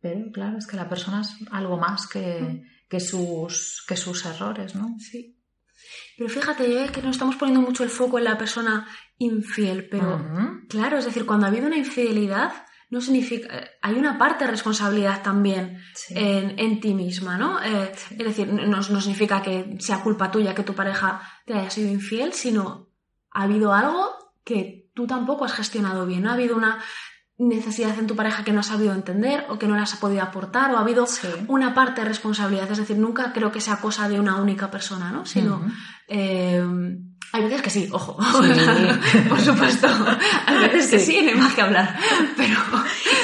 Pero 0.00 0.30
claro, 0.32 0.58
es 0.58 0.66
que 0.66 0.76
la 0.76 0.88
persona 0.88 1.22
es 1.22 1.34
algo 1.50 1.76
más 1.76 2.06
que, 2.06 2.62
que, 2.88 3.00
sus, 3.00 3.84
que 3.88 3.96
sus 3.96 4.24
errores, 4.26 4.74
¿no? 4.76 4.94
Sí. 4.98 5.33
Pero 6.16 6.30
fíjate, 6.30 6.90
que 6.92 7.02
nos 7.02 7.12
estamos 7.16 7.36
poniendo 7.36 7.60
mucho 7.66 7.82
el 7.84 7.90
foco 7.90 8.18
en 8.18 8.24
la 8.24 8.38
persona 8.38 8.86
infiel, 9.18 9.88
pero 9.90 10.20
claro, 10.68 10.98
es 10.98 11.04
decir, 11.04 11.24
cuando 11.26 11.46
ha 11.46 11.48
habido 11.50 11.66
una 11.66 11.76
infidelidad, 11.76 12.52
no 12.90 13.00
significa. 13.00 13.48
eh, 13.56 13.70
Hay 13.82 13.94
una 13.94 14.18
parte 14.18 14.44
de 14.44 14.50
responsabilidad 14.50 15.22
también 15.22 15.78
Sí. 15.94 16.14
en, 16.16 16.58
en 16.58 16.80
ti 16.80 16.94
misma, 16.94 17.36
¿no? 17.36 17.60
Eh, 17.62 17.90
Es 18.10 18.18
decir, 18.18 18.46
no, 18.52 18.66
no 18.66 19.00
significa 19.00 19.42
que 19.42 19.76
sea 19.80 20.02
culpa 20.02 20.30
tuya 20.30 20.54
que 20.54 20.62
tu 20.62 20.74
pareja 20.74 21.20
te 21.46 21.54
haya 21.54 21.70
sido 21.70 21.90
infiel, 21.90 22.32
sino 22.32 22.88
ha 23.32 23.42
habido 23.44 23.72
algo 23.72 24.14
que 24.44 24.90
tú 24.94 25.06
tampoco 25.06 25.44
has 25.44 25.54
gestionado 25.54 26.06
bien, 26.06 26.22
¿no? 26.22 26.30
Ha 26.30 26.34
habido 26.34 26.56
una 26.56 26.78
necesidad 27.36 27.98
en 27.98 28.06
tu 28.06 28.14
pareja 28.14 28.44
que 28.44 28.52
no 28.52 28.60
has 28.60 28.66
sabido 28.66 28.92
entender 28.94 29.44
o 29.48 29.58
que 29.58 29.66
no 29.66 29.74
le 29.74 29.82
has 29.82 29.96
podido 29.96 30.22
aportar 30.22 30.70
o 30.72 30.76
ha 30.78 30.80
habido 30.80 31.06
Sí. 31.06 31.26
una 31.48 31.74
parte 31.74 32.02
de 32.02 32.08
responsabilidad. 32.08 32.70
Es 32.70 32.78
decir, 32.78 32.96
nunca 32.98 33.32
creo 33.32 33.50
que 33.50 33.60
sea 33.60 33.76
cosa 33.80 34.08
de 34.08 34.20
una 34.20 34.36
única 34.36 34.70
persona, 34.70 35.10
¿no? 35.10 35.26
Sino. 35.26 35.60
Eh, 36.08 36.64
hay 37.34 37.42
veces 37.42 37.62
que 37.62 37.70
sí, 37.70 37.88
ojo. 37.92 38.16
Sí. 38.44 39.20
Por 39.28 39.40
supuesto. 39.40 39.88
Hay 40.46 40.68
veces 40.68 40.90
que 40.90 40.98
Sí. 41.00 41.20
no 41.22 41.30
hay 41.30 41.34
más 41.34 41.52
que 41.54 41.62
hablar. 41.62 41.96
Pero. 42.36 42.58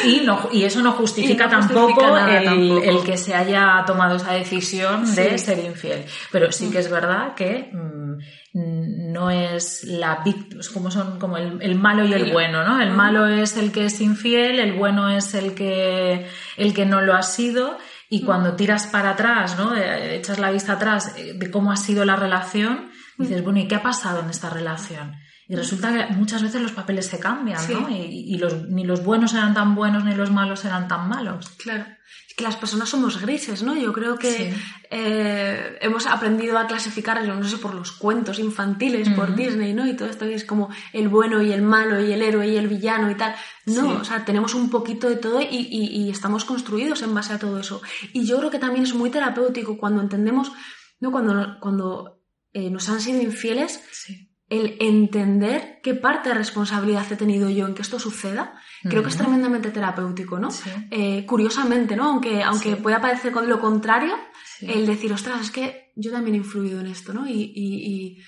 Y, 0.05 0.21
no, 0.21 0.49
y 0.52 0.64
eso 0.64 0.83
no 0.83 0.93
justifica 0.93 1.45
no 1.45 1.61
tampoco, 1.61 2.17
el, 2.19 2.45
tampoco. 2.45 2.83
el 2.83 3.02
que 3.05 3.17
se 3.17 3.35
haya 3.35 3.85
tomado 3.87 4.17
esa 4.17 4.33
decisión 4.33 5.14
de 5.14 5.38
ser 5.38 5.64
infiel. 5.64 6.05
Pero 6.33 6.50
sí 6.50 6.71
que 6.71 6.79
es 6.81 6.90
verdad 6.90 7.35
que 7.37 7.71
mm, 7.73 9.12
no 9.12 9.31
es 9.31 9.85
la 9.85 10.23
víctima, 10.25 10.61
como 10.75 10.90
son 10.90 11.19
como 11.21 11.37
el, 11.37 11.62
el 11.62 11.76
malo 11.79 12.05
y 12.05 12.12
el 12.12 12.33
bueno, 12.33 12.64
¿no? 12.64 12.81
El 12.81 12.88
Ujú. 12.88 12.97
malo 12.97 13.26
es 13.29 13.57
el 13.57 13.71
que 13.71 13.85
es 13.87 14.00
infiel, 14.00 14.59
el 14.59 14.73
bueno 14.73 15.09
es 15.09 15.35
el 15.35 15.55
que, 15.55 16.26
el 16.57 16.75
que 16.75 16.85
no 16.85 17.00
lo 17.00 17.14
ha 17.14 17.23
sido. 17.23 17.79
Y 18.12 18.23
cuando 18.25 18.55
tiras 18.57 18.88
para 18.88 19.11
atrás, 19.11 19.57
¿no? 19.57 19.77
Eh, 19.77 20.16
echas 20.16 20.40
la 20.40 20.51
vista 20.51 20.73
atrás 20.73 21.14
eh, 21.16 21.35
de 21.37 21.49
cómo 21.49 21.70
ha 21.70 21.77
sido 21.77 22.05
la 22.05 22.16
relación, 22.16 22.89
dices, 23.22 23.42
bueno, 23.44 23.59
¿y 23.61 23.68
qué 23.68 23.74
ha 23.76 23.83
pasado 23.83 24.20
en 24.20 24.30
esta 24.30 24.50
relación? 24.50 25.14
Y 25.48 25.56
resulta 25.56 25.92
que 25.92 26.14
muchas 26.14 26.42
veces 26.42 26.62
los 26.62 26.70
papeles 26.72 27.06
se 27.09 27.18
cambian, 27.18 27.59
Sí. 27.59 27.74
¿no? 27.74 27.88
Y, 27.90 28.35
y 28.35 28.38
los, 28.38 28.68
ni 28.68 28.85
los 28.85 29.02
buenos 29.02 29.33
eran 29.35 29.52
tan 29.52 29.74
buenos 29.74 30.04
ni 30.04 30.14
los 30.14 30.30
malos 30.30 30.64
eran 30.64 30.87
tan 30.87 31.09
malos. 31.09 31.48
Claro. 31.59 31.87
Es 32.28 32.35
que 32.37 32.44
las 32.44 32.54
personas 32.56 32.88
somos 32.88 33.20
grises, 33.20 33.64
¿no? 33.64 33.76
Yo 33.76 33.92
creo 33.92 34.16
que 34.16 34.33
Sí. 34.33 34.54
eh, 34.90 35.78
hemos 35.80 36.06
aprendido 36.06 36.56
a 36.59 36.66
clasificar, 36.68 37.24
yo 37.26 37.35
no 37.35 37.44
sé, 37.48 37.56
por 37.59 37.74
los 37.74 37.90
cuentos 37.92 38.38
infantiles, 38.38 39.09
por. 39.11 39.35
Disney, 39.35 39.72
¿no? 39.74 39.87
Y 39.88 39.94
todo 39.96 40.09
esto 40.09 40.24
que 40.26 40.35
es 40.35 40.44
como 40.44 40.68
el 40.92 41.09
bueno 41.09 41.42
y 41.42 41.52
el 41.52 41.62
malo 41.62 42.00
y 42.00 42.12
el 42.12 42.22
héroe 42.22 42.46
y 42.48 42.56
el 42.56 42.68
villano 42.68 43.11
y 43.11 43.16
tal. 43.16 43.35
No, 43.66 43.83
Sí. 43.83 43.96
o 44.00 44.04
sea, 44.04 44.24
tenemos 44.24 44.54
un 44.54 44.70
poquito 44.70 45.09
de 45.09 45.16
todo 45.16 45.40
y, 45.40 45.46
y- 45.50 46.02
y 46.04 46.11
estamos 46.11 46.44
construidos 46.44 47.02
en 47.02 47.12
base 47.14 47.33
a 47.33 47.38
todo 47.40 47.59
eso. 47.59 47.80
Y 48.12 48.24
yo 48.24 48.38
creo 48.38 48.50
que 48.50 48.59
también 48.61 48.85
es 48.85 48.94
muy 48.94 49.11
terapéutico 49.11 49.76
cuando 49.78 50.00
entendemos, 50.02 50.52
¿no? 51.00 51.11
Cuando, 51.11 51.59
cuando 51.61 52.19
eh, 52.53 52.71
nos 52.71 52.89
han 52.89 53.01
sido 53.01 53.21
infieles, 53.23 53.81
Sí. 53.93 54.29
el 54.49 54.77
entender 54.81 55.79
qué 55.83 55.95
parte 55.95 56.29
de 56.31 56.35
responsabilidad 56.35 57.07
he 57.13 57.17
tenido 57.17 57.49
yo 57.51 57.67
en 57.67 57.75
que 57.75 57.83
esto 57.83 57.99
suceda, 58.01 58.55
creo 58.83 59.03
que 59.03 59.09
es 59.11 59.17
tremendamente 59.17 59.71
terapéutico, 59.71 60.39
¿no? 60.41 60.51
Sí. 60.51 60.71
Eh, 60.91 61.25
curiosamente, 61.27 61.95
¿no? 61.95 62.05
Aunque, 62.11 62.43
aunque 62.43 62.71
Sí. 62.75 62.83
pueda 62.83 63.01
parecer 63.01 63.33
lo 63.33 63.61
contrario, 63.61 64.15
el 64.61 64.87
decir, 64.87 65.13
ostras, 65.13 65.41
es 65.43 65.51
que 65.53 65.93
yo 65.97 66.11
también 66.11 66.35
he 66.35 66.39
influido 66.39 66.81
en 66.81 66.89
esto, 66.89 67.13
¿no? 67.13 67.29
Y, 67.29 67.53
y- 67.55 67.87
y 67.87 68.19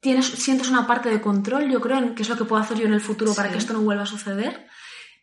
tienes, 0.00 0.26
sientes 0.26 0.68
una 0.70 0.86
parte 0.86 1.10
de 1.10 1.20
control, 1.20 1.68
yo 1.70 1.80
creo, 1.80 1.98
en 1.98 2.14
qué 2.14 2.22
es 2.22 2.28
lo 2.28 2.36
que 2.36 2.44
puedo 2.44 2.62
hacer 2.62 2.78
yo 2.78 2.86
en 2.86 2.94
el 2.94 3.00
futuro 3.00 3.34
para 3.34 3.50
que 3.50 3.58
esto 3.58 3.72
no 3.72 3.80
vuelva 3.82 4.04
a 4.04 4.06
suceder. 4.06 4.66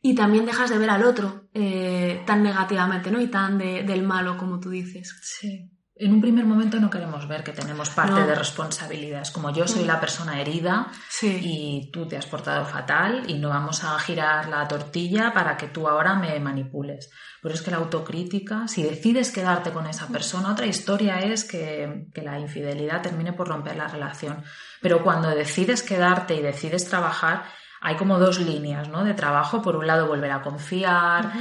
Y 0.01 0.13
también 0.13 0.45
dejas 0.45 0.69
de 0.69 0.77
ver 0.77 0.89
al 0.91 1.03
otro 1.03 1.49
eh, 1.53 2.21
tan 2.27 2.43
negativamente, 2.43 3.09
¿no? 3.09 3.19
Y 3.19 3.27
tan 3.27 3.57
de- 3.57 3.81
del 3.83 4.03
malo, 4.03 4.37
como 4.37 4.59
tú 4.59 4.69
dices. 4.69 5.19
Sí. 5.23 5.71
En 5.99 6.13
un 6.13 6.21
primer 6.21 6.45
momento 6.45 6.79
no 6.79 6.89
queremos 6.89 7.27
ver 7.27 7.43
que 7.43 7.53
tenemos 7.53 7.89
parte 7.89 8.19
No. 8.21 8.27
de 8.27 8.35
responsabilidad. 8.35 9.21
Es 9.21 9.31
como 9.31 9.51
yo 9.51 9.67
soy 9.67 9.83
Mm. 9.83 9.87
la 9.87 9.99
persona 9.99 10.39
herida 10.39 10.87
Sí. 11.09 11.39
y 11.41 11.91
tú 11.91 12.07
te 12.07 12.17
has 12.17 12.25
portado 12.27 12.65
fatal 12.65 13.23
y 13.27 13.35
no 13.35 13.49
vamos 13.49 13.83
a 13.83 13.97
girar 13.99 14.47
la 14.47 14.67
tortilla 14.67 15.33
para 15.33 15.57
que 15.57 15.67
tú 15.67 15.87
ahora 15.87 16.15
me 16.15 16.39
manipules. 16.39 17.09
Pero 17.41 17.55
es 17.55 17.61
que 17.61 17.71
la 17.71 17.77
autocrítica, 17.77 18.67
si 18.67 18.83
decides 18.83 19.31
quedarte 19.31 19.71
con 19.71 19.87
esa 19.87 20.07
persona, 20.07 20.51
otra 20.51 20.65
historia 20.65 21.19
es 21.19 21.43
que, 21.45 22.07
que 22.13 22.21
la 22.21 22.39
infidelidad 22.39 23.01
termine 23.01 23.33
por 23.33 23.47
romper 23.47 23.75
la 23.75 23.87
relación. 23.87 24.43
Pero 24.81 25.03
cuando 25.03 25.29
decides 25.29 25.81
quedarte 25.83 26.35
y 26.35 26.41
decides 26.41 26.87
trabajar, 26.89 27.43
hay 27.81 27.95
como 27.95 28.19
dos 28.19 28.39
líneas 28.39 28.89
¿no? 28.89 29.03
de 29.03 29.13
trabajo. 29.13 29.61
Por 29.61 29.75
un 29.75 29.85
lado, 29.87 30.07
volver 30.07 30.31
a 30.31 30.41
confiar. 30.41 31.31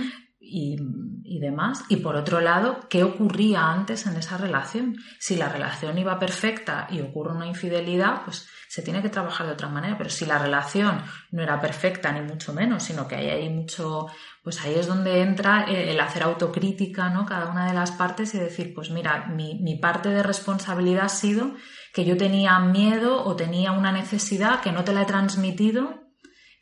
Y, 0.48 1.38
demás. 1.40 1.84
Y 1.88 1.96
por 1.96 2.16
otro 2.16 2.40
lado, 2.40 2.88
¿qué 2.88 3.04
ocurría 3.04 3.70
antes 3.70 4.06
en 4.06 4.16
esa 4.16 4.38
relación? 4.38 4.96
Si 5.18 5.36
la 5.36 5.48
relación 5.48 5.98
iba 5.98 6.18
perfecta 6.18 6.86
y 6.90 7.00
ocurre 7.00 7.32
una 7.32 7.46
infidelidad, 7.46 8.22
pues 8.24 8.48
se 8.68 8.82
tiene 8.82 9.02
que 9.02 9.10
trabajar 9.10 9.46
de 9.46 9.52
otra 9.52 9.68
manera. 9.68 9.98
Pero 9.98 10.10
si 10.10 10.24
la 10.24 10.38
relación 10.38 11.02
no 11.30 11.42
era 11.42 11.60
perfecta, 11.60 12.10
ni 12.12 12.22
mucho 12.22 12.52
menos, 12.52 12.82
sino 12.82 13.06
que 13.06 13.16
hay 13.16 13.28
ahí 13.28 13.50
mucho, 13.50 14.06
pues 14.42 14.64
ahí 14.64 14.74
es 14.74 14.86
donde 14.86 15.20
entra 15.20 15.64
el 15.64 15.88
el 15.88 16.00
hacer 16.00 16.22
autocrítica, 16.22 17.10
¿no? 17.10 17.26
Cada 17.26 17.50
una 17.50 17.66
de 17.66 17.74
las 17.74 17.92
partes 17.92 18.34
y 18.34 18.38
decir, 18.38 18.72
pues 18.74 18.90
mira, 18.90 19.26
mi, 19.28 19.60
mi 19.60 19.76
parte 19.76 20.08
de 20.08 20.22
responsabilidad 20.22 21.06
ha 21.06 21.08
sido 21.08 21.54
que 21.92 22.04
yo 22.04 22.16
tenía 22.16 22.58
miedo 22.60 23.24
o 23.24 23.36
tenía 23.36 23.72
una 23.72 23.92
necesidad 23.92 24.60
que 24.60 24.72
no 24.72 24.84
te 24.84 24.92
la 24.92 25.02
he 25.02 25.06
transmitido 25.06 26.05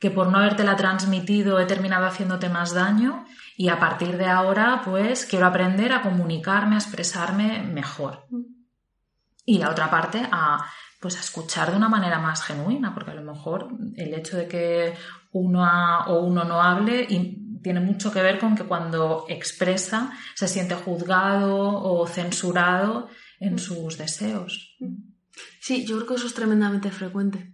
que 0.04 0.10
por 0.10 0.30
no 0.30 0.36
habértela 0.36 0.76
transmitido 0.76 1.58
he 1.58 1.64
terminado 1.64 2.04
haciéndote 2.04 2.50
más 2.50 2.74
daño 2.74 3.24
y 3.56 3.70
a 3.70 3.78
partir 3.78 4.18
de 4.18 4.26
ahora 4.26 4.82
pues 4.84 5.24
quiero 5.24 5.46
aprender 5.46 5.94
a 5.94 6.02
comunicarme, 6.02 6.74
a 6.74 6.78
expresarme 6.78 7.62
mejor. 7.62 8.26
Y 9.46 9.56
la 9.56 9.70
otra 9.70 9.88
parte 9.90 10.20
a 10.30 10.62
pues 11.00 11.16
a 11.16 11.20
escuchar 11.20 11.70
de 11.70 11.78
una 11.78 11.88
manera 11.88 12.18
más 12.18 12.42
genuina, 12.42 12.92
porque 12.92 13.12
a 13.12 13.14
lo 13.14 13.22
mejor 13.32 13.68
el 13.96 14.12
hecho 14.12 14.36
de 14.36 14.46
que 14.46 14.94
uno 15.32 15.64
ha- 15.64 16.04
o 16.08 16.20
uno 16.22 16.44
no 16.44 16.60
hable 16.62 17.06
tiene 17.62 17.80
mucho 17.80 18.12
que 18.12 18.20
ver 18.20 18.38
con 18.38 18.54
que 18.54 18.64
cuando 18.64 19.24
expresa 19.30 20.12
se 20.34 20.48
siente 20.48 20.74
juzgado 20.74 21.56
o 21.82 22.06
censurado 22.06 23.08
en 23.40 23.58
sus 23.58 23.96
deseos. 23.96 24.76
Sí, 25.62 25.86
yo 25.86 25.96
creo 25.96 26.08
que 26.08 26.14
eso 26.16 26.26
es 26.26 26.34
tremendamente 26.34 26.90
frecuente. 26.90 27.53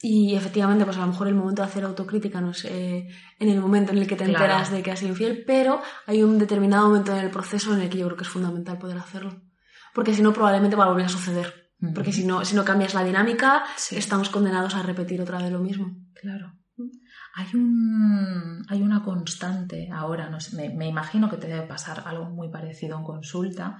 Y 0.00 0.34
efectivamente, 0.36 0.84
pues 0.84 0.96
a 0.96 1.00
lo 1.00 1.08
mejor 1.08 1.26
el 1.26 1.34
momento 1.34 1.62
de 1.62 1.68
hacer 1.68 1.82
autocrítica 1.84 2.40
no 2.40 2.52
es 2.52 2.64
eh, 2.66 3.08
en 3.40 3.48
el 3.48 3.60
momento 3.60 3.90
en 3.92 3.98
el 3.98 4.06
que 4.06 4.14
te 4.14 4.24
Claro. 4.24 4.44
enteras 4.44 4.70
de 4.70 4.82
que 4.82 4.92
has 4.92 4.98
sido 5.00 5.10
infiel, 5.10 5.42
pero 5.44 5.82
hay 6.06 6.22
un 6.22 6.38
determinado 6.38 6.86
momento 6.88 7.12
en 7.16 7.24
el 7.24 7.30
proceso 7.30 7.74
en 7.74 7.80
el 7.80 7.88
que 7.88 7.98
yo 7.98 8.06
creo 8.06 8.16
que 8.16 8.22
es 8.22 8.28
fundamental 8.30 8.78
poder 8.78 8.96
hacerlo. 8.98 9.42
Porque 9.94 10.14
si 10.14 10.22
no, 10.22 10.32
probablemente 10.32 10.76
va 10.76 10.84
a 10.84 10.88
volver 10.88 11.06
a 11.06 11.08
suceder. 11.08 11.72
Porque 11.94 12.12
si 12.12 12.24
no, 12.24 12.44
si 12.44 12.54
no 12.56 12.64
cambias 12.64 12.94
la 12.94 13.02
dinámica, 13.04 13.64
Sí. 13.76 13.96
estamos 13.96 14.28
condenados 14.30 14.74
a 14.76 14.82
repetir 14.82 15.20
otra 15.20 15.38
vez 15.38 15.50
lo 15.50 15.60
mismo. 15.60 15.96
Claro. 16.14 16.54
Hay, 17.34 17.46
un, 17.54 18.64
hay 18.68 18.82
una 18.82 19.02
constante 19.02 19.88
ahora, 19.92 20.28
no 20.30 20.40
sé, 20.40 20.56
me, 20.56 20.70
me 20.74 20.86
imagino 20.88 21.28
que 21.30 21.36
te 21.36 21.46
debe 21.48 21.66
pasar 21.66 22.02
algo 22.06 22.26
muy 22.30 22.50
parecido 22.50 22.96
en 22.98 23.04
consulta, 23.04 23.78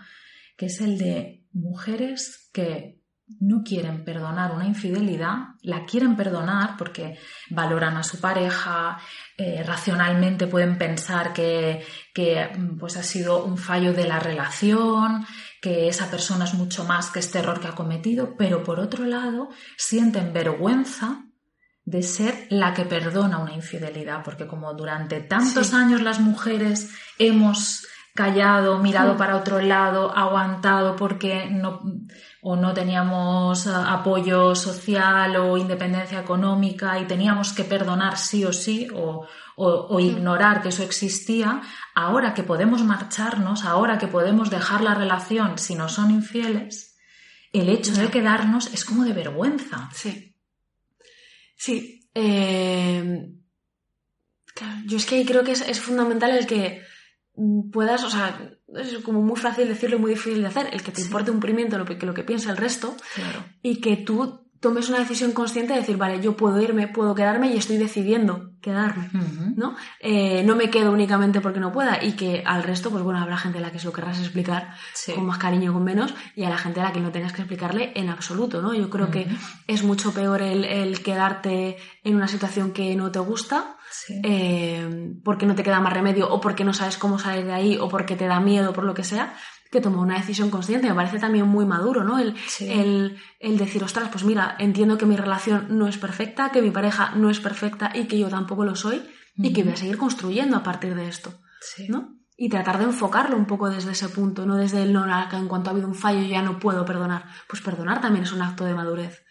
que 0.57 0.67
es 0.67 0.81
el 0.81 0.97
de 0.99 1.45
mujeres 1.53 2.51
que 2.53 2.98
no 3.41 3.63
quieren 3.63 4.05
perdonar 4.05 4.53
una 4.53 4.67
infidelidad, 4.67 5.55
la 5.63 5.85
quieren 5.85 6.17
perdonar 6.17 6.77
porque 6.77 7.19
valoran 7.51 7.97
a 7.97 8.03
su 8.03 8.21
pareja, 8.21 8.99
eh, 9.37 9.63
racionalmente 9.63 10.47
pueden 10.47 10.79
pensar 10.79 11.33
que, 11.33 11.85
que, 12.13 12.51
mm, 12.57 12.79
pues 12.79 12.97
ha 12.97 13.03
sido 13.03 13.45
un 13.45 13.59
fallo 13.59 13.93
de 13.93 14.07
la 14.07 14.19
relación, 14.19 15.27
que 15.61 15.89
esa 15.89 16.11
persona 16.11 16.45
es 16.45 16.55
mucho 16.55 16.85
más 16.85 17.11
que 17.11 17.21
este 17.21 17.39
error 17.39 17.61
que 17.61 17.69
ha 17.69 17.75
cometido, 17.75 18.37
pero 18.37 18.65
por 18.65 18.81
otro 18.81 19.05
lado 19.05 19.51
sienten 19.77 20.33
vergüenza 20.33 21.25
de 21.85 22.03
ser 22.03 22.47
la 22.51 22.75
que 22.75 22.85
perdona 22.85 23.39
una 23.39 23.55
infidelidad, 23.55 24.23
porque 24.23 24.47
como 24.47 24.75
durante 24.75 25.21
tantos 25.21 25.73
años 25.73 26.03
las 26.03 26.21
mujeres 26.21 26.91
hemos 27.19 27.87
callado, 28.19 28.81
mirado 28.81 29.17
para 29.17 29.37
otro 29.37 29.61
lado, 29.61 30.11
aguantado 30.11 30.97
porque 30.97 31.47
no 31.49 31.81
o 32.43 32.57
no 32.57 32.75
teníamos 32.75 33.65
eh, 33.69 33.71
apoyo 33.73 34.57
social 34.57 35.37
o 35.37 35.57
independencia 35.57 36.19
económica 36.19 36.99
y 36.99 37.07
teníamos 37.07 37.53
que 37.53 37.63
perdonar 37.63 38.19
sí 38.19 38.45
o 38.45 38.53
sí 38.53 38.89
o, 38.93 39.25
ignorar 40.01 40.63
que 40.63 40.71
eso 40.71 40.83
existía, 40.83 41.61
ahora 41.95 42.35
que 42.35 42.43
podemos 42.43 42.83
marcharnos, 42.83 43.65
ahora 43.65 43.99
que 43.99 44.09
podemos 44.09 44.51
dejar 44.51 44.81
la 44.81 44.95
relación 44.95 45.57
si 45.59 45.77
no 45.77 45.89
son 45.89 46.11
infieles, 46.11 46.97
el 47.53 47.69
hecho 47.69 47.93
de 47.93 48.09
quedarnos 48.09 48.73
es 48.75 48.85
como 48.85 49.05
de 49.05 49.13
vergüenza. 49.13 49.91
Sí. 49.93 50.35
Sí. 51.57 52.09
Eh, 52.15 53.31
yo 54.87 54.97
es 54.97 55.07
que 55.07 55.25
creo 55.25 55.45
que 55.45 55.53
es 55.53 55.81
fundamental 55.81 56.31
el 56.31 56.47
que 56.47 56.83
puedas, 57.73 58.05
o 58.05 58.11
sea, 58.11 58.51
es 58.75 58.99
como 58.99 59.23
muy 59.23 59.37
fácil 59.37 59.69
decirlo 59.69 59.97
y 59.97 60.01
muy 60.01 60.11
difícil 60.11 60.41
de 60.41 60.49
hacer, 60.49 60.69
el 60.73 60.83
que 60.83 60.93
te 60.93 61.03
importe 61.03 61.31
un 61.31 61.41
pimiento 61.41 61.79
lo 61.79 61.85
que, 61.85 61.95
lo 61.95 62.15
que 62.15 62.25
piensa 62.25 62.51
el 62.51 62.57
resto 62.57 62.97
y 63.63 63.81
que 63.81 63.97
tú 63.97 64.48
tomes 64.61 64.89
una 64.89 64.99
decisión 64.99 65.33
consciente 65.33 65.73
de 65.73 65.81
decir, 65.81 65.97
vale, 65.97 66.21
yo 66.21 66.37
puedo 66.37 66.61
irme, 66.61 66.89
puedo 66.89 67.15
quedarme 67.15 67.49
y 67.49 67.57
estoy 67.57 67.77
decidiendo 67.77 68.51
quedarme, 68.61 69.09
¿no? 69.57 69.77
Eh, 70.01 70.43
no 70.45 70.57
me 70.57 70.69
quedo 70.69 70.91
únicamente 70.91 71.41
porque 71.41 71.61
no 71.61 71.73
pueda 71.73 72.03
y 72.03 72.13
que 72.13 72.43
al 72.45 72.65
resto, 72.65 72.91
pues 72.91 73.05
bueno, 73.05 73.21
habrá 73.21 73.37
gente 73.37 73.59
a 73.59 73.61
la 73.61 73.71
que 73.71 73.79
se 73.79 73.87
lo 73.87 73.93
querrás 73.93 74.19
explicar 74.19 74.75
con 75.15 75.27
más 75.27 75.39
cariño 75.39 75.71
o 75.71 75.75
con 75.75 75.85
menos 75.85 76.13
y 76.35 76.43
a 76.43 76.51
la 76.51 76.59
gente 76.59 76.81
a 76.81 76.85
la 76.85 76.93
que 76.93 77.01
no 77.01 77.13
tengas 77.13 77.33
que 77.33 77.43
explicarle 77.43 77.93
en 77.95 78.09
absoluto, 78.09 78.61
¿no? 78.61 78.75
Yo 78.75 78.91
creo 78.91 79.11
que 79.11 79.29
es 79.69 79.85
mucho 79.85 80.13
peor 80.13 80.43
el, 80.43 80.65
el, 80.65 81.03
quedarte 81.03 81.77
en 82.03 82.17
una 82.17 82.27
situación 82.27 82.73
que 82.73 82.97
no 82.97 83.13
te 83.13 83.21
gusta 83.21 83.77
eh, 84.23 85.15
porque 85.25 85.47
no 85.47 85.55
te 85.55 85.63
queda 85.63 85.81
más 85.81 85.93
remedio 85.93 86.29
o 86.29 86.41
porque 86.41 86.65
no 86.65 86.75
sabes 86.75 86.97
cómo 86.97 87.19
salir 87.19 87.47
de 87.47 87.53
ahí 87.53 87.79
o 87.79 87.89
porque 87.89 88.17
te 88.17 88.27
da 88.27 88.41
miedo 88.41 88.73
por 88.73 88.85
lo 88.85 88.95
que 88.95 89.05
sea, 89.05 89.35
que 89.71 89.81
tomar 89.81 90.01
una 90.01 90.19
decisión 90.19 90.51
consciente. 90.51 90.89
Me 90.89 90.95
parece 90.95 91.19
también 91.19 91.47
muy 91.47 91.67
maduro, 91.67 92.05
¿no? 92.05 92.19
El, 92.19 92.35
el, 93.41 93.59
decir, 93.59 93.83
ostras, 93.85 94.09
pues 94.11 94.25
mira, 94.25 94.57
entiendo 94.59 94.99
que 94.99 95.07
mi 95.07 95.17
relación 95.17 95.79
no 95.79 95.89
es 95.89 95.99
perfecta, 95.99 96.51
que 96.51 96.63
mi 96.63 96.71
pareja 96.71 97.13
no 97.17 97.31
es 97.31 97.41
perfecta 97.41 97.93
y 97.95 98.07
que 98.07 98.19
yo 98.19 98.29
tampoco 98.29 98.65
lo 98.65 98.75
soy 98.75 99.03
y 99.37 99.53
que 99.53 99.63
voy 99.63 99.73
a 99.73 99.77
seguir 99.77 99.99
construyendo 99.99 100.57
a 100.57 100.63
partir 100.63 100.95
de 100.95 101.09
esto, 101.09 101.33
¿no? 101.89 102.17
Y 102.37 102.49
tratar 102.49 102.79
de 102.79 102.85
enfocarlo 102.85 103.37
un 103.37 103.47
poco 103.47 103.69
desde 103.69 103.93
ese 103.93 104.09
punto, 104.09 104.47
no 104.47 104.57
desde 104.57 104.83
el 104.83 104.93
no, 104.93 105.05
en 105.07 105.49
cuanto 105.49 105.71
ha 105.71 105.73
habido 105.73 105.89
un 105.89 105.95
fallo 105.95 106.23
ya 106.23 106.41
no 106.41 106.59
puedo 106.59 106.85
perdonar. 106.85 107.27
Pues 107.49 107.63
perdonar 107.63 108.01
también 108.01 108.25
es 108.25 108.33
un 108.33 108.43
acto 108.43 108.65
de 108.65 108.75
madurez. 108.75 109.25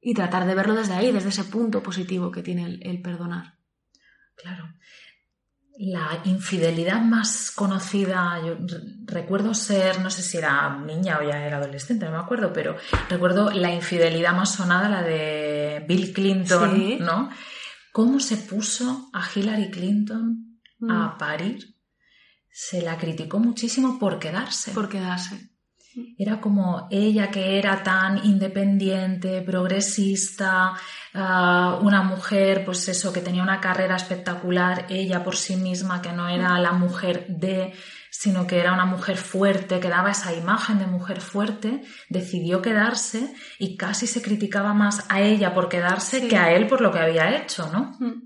Y 0.00 0.12
tratar 0.12 0.46
de 0.46 0.54
verlo 0.54 0.74
desde 0.74 0.94
ahí, 0.94 1.12
desde 1.12 1.30
ese 1.30 1.44
punto 1.44 1.82
positivo 1.82 2.30
que 2.30 2.42
tiene 2.42 2.78
el 2.82 3.00
perdonar. 3.00 3.56
Claro. 4.36 4.68
La 5.78 6.22
infidelidad 6.24 7.02
más 7.02 7.50
conocida, 7.50 8.40
yo 8.44 8.56
recuerdo 9.04 9.52
ser, 9.52 10.00
no 10.00 10.08
sé 10.08 10.22
si 10.22 10.38
era 10.38 10.74
niña 10.78 11.18
o 11.18 11.22
ya 11.22 11.46
era 11.46 11.58
adolescente, 11.58 12.06
no 12.06 12.12
me 12.12 12.18
acuerdo, 12.18 12.50
pero 12.52 12.76
recuerdo 13.10 13.50
la 13.50 13.74
infidelidad 13.74 14.32
más 14.32 14.54
sonada, 14.54 14.88
la 14.88 15.02
de 15.02 15.84
Bill 15.86 16.14
Clinton, 16.14 16.98
¿no? 17.00 17.30
¿Cómo 17.92 18.20
se 18.20 18.38
puso 18.38 19.10
a 19.12 19.22
Hillary 19.34 19.70
Clinton 19.70 20.60
a 20.88 21.14
mm. 21.14 21.18
parir? 21.18 21.76
Se 22.50 22.80
la 22.80 22.96
criticó 22.96 23.38
muchísimo 23.38 23.98
por 23.98 24.18
quedarse. 24.18 24.72
Por 24.72 24.88
quedarse. 24.88 25.50
Era 26.18 26.40
como 26.40 26.88
ella 26.90 27.30
que 27.30 27.58
era 27.58 27.82
tan 27.82 28.24
independiente, 28.24 29.42
progresista, 29.42 30.74
ah, 31.14 31.78
una 31.82 32.02
mujer, 32.02 32.64
pues 32.64 32.88
eso, 32.88 33.12
que 33.12 33.20
tenía 33.20 33.42
una 33.42 33.60
carrera 33.60 33.96
espectacular, 33.96 34.86
ella 34.90 35.24
por 35.24 35.36
sí 35.36 35.56
misma, 35.56 36.02
que 36.02 36.12
no 36.12 36.28
era 36.28 36.58
la 36.58 36.72
mujer 36.72 37.26
de, 37.28 37.72
sino 38.10 38.46
que 38.46 38.58
era 38.58 38.72
una 38.72 38.86
mujer 38.86 39.16
fuerte, 39.16 39.80
que 39.80 39.88
daba 39.88 40.10
esa 40.10 40.34
imagen 40.34 40.78
de 40.78 40.86
mujer 40.86 41.20
fuerte, 41.20 41.82
decidió 42.08 42.62
quedarse 42.62 43.34
y 43.58 43.76
casi 43.76 44.06
se 44.06 44.22
criticaba 44.22 44.74
más 44.74 45.06
a 45.08 45.20
ella 45.20 45.54
por 45.54 45.68
quedarse 45.68 46.28
que 46.28 46.36
a 46.36 46.52
él 46.52 46.66
por 46.66 46.80
lo 46.80 46.92
que 46.92 46.98
había 46.98 47.36
hecho, 47.36 47.70
¿no? 47.72 47.92
Mm. 48.00 48.25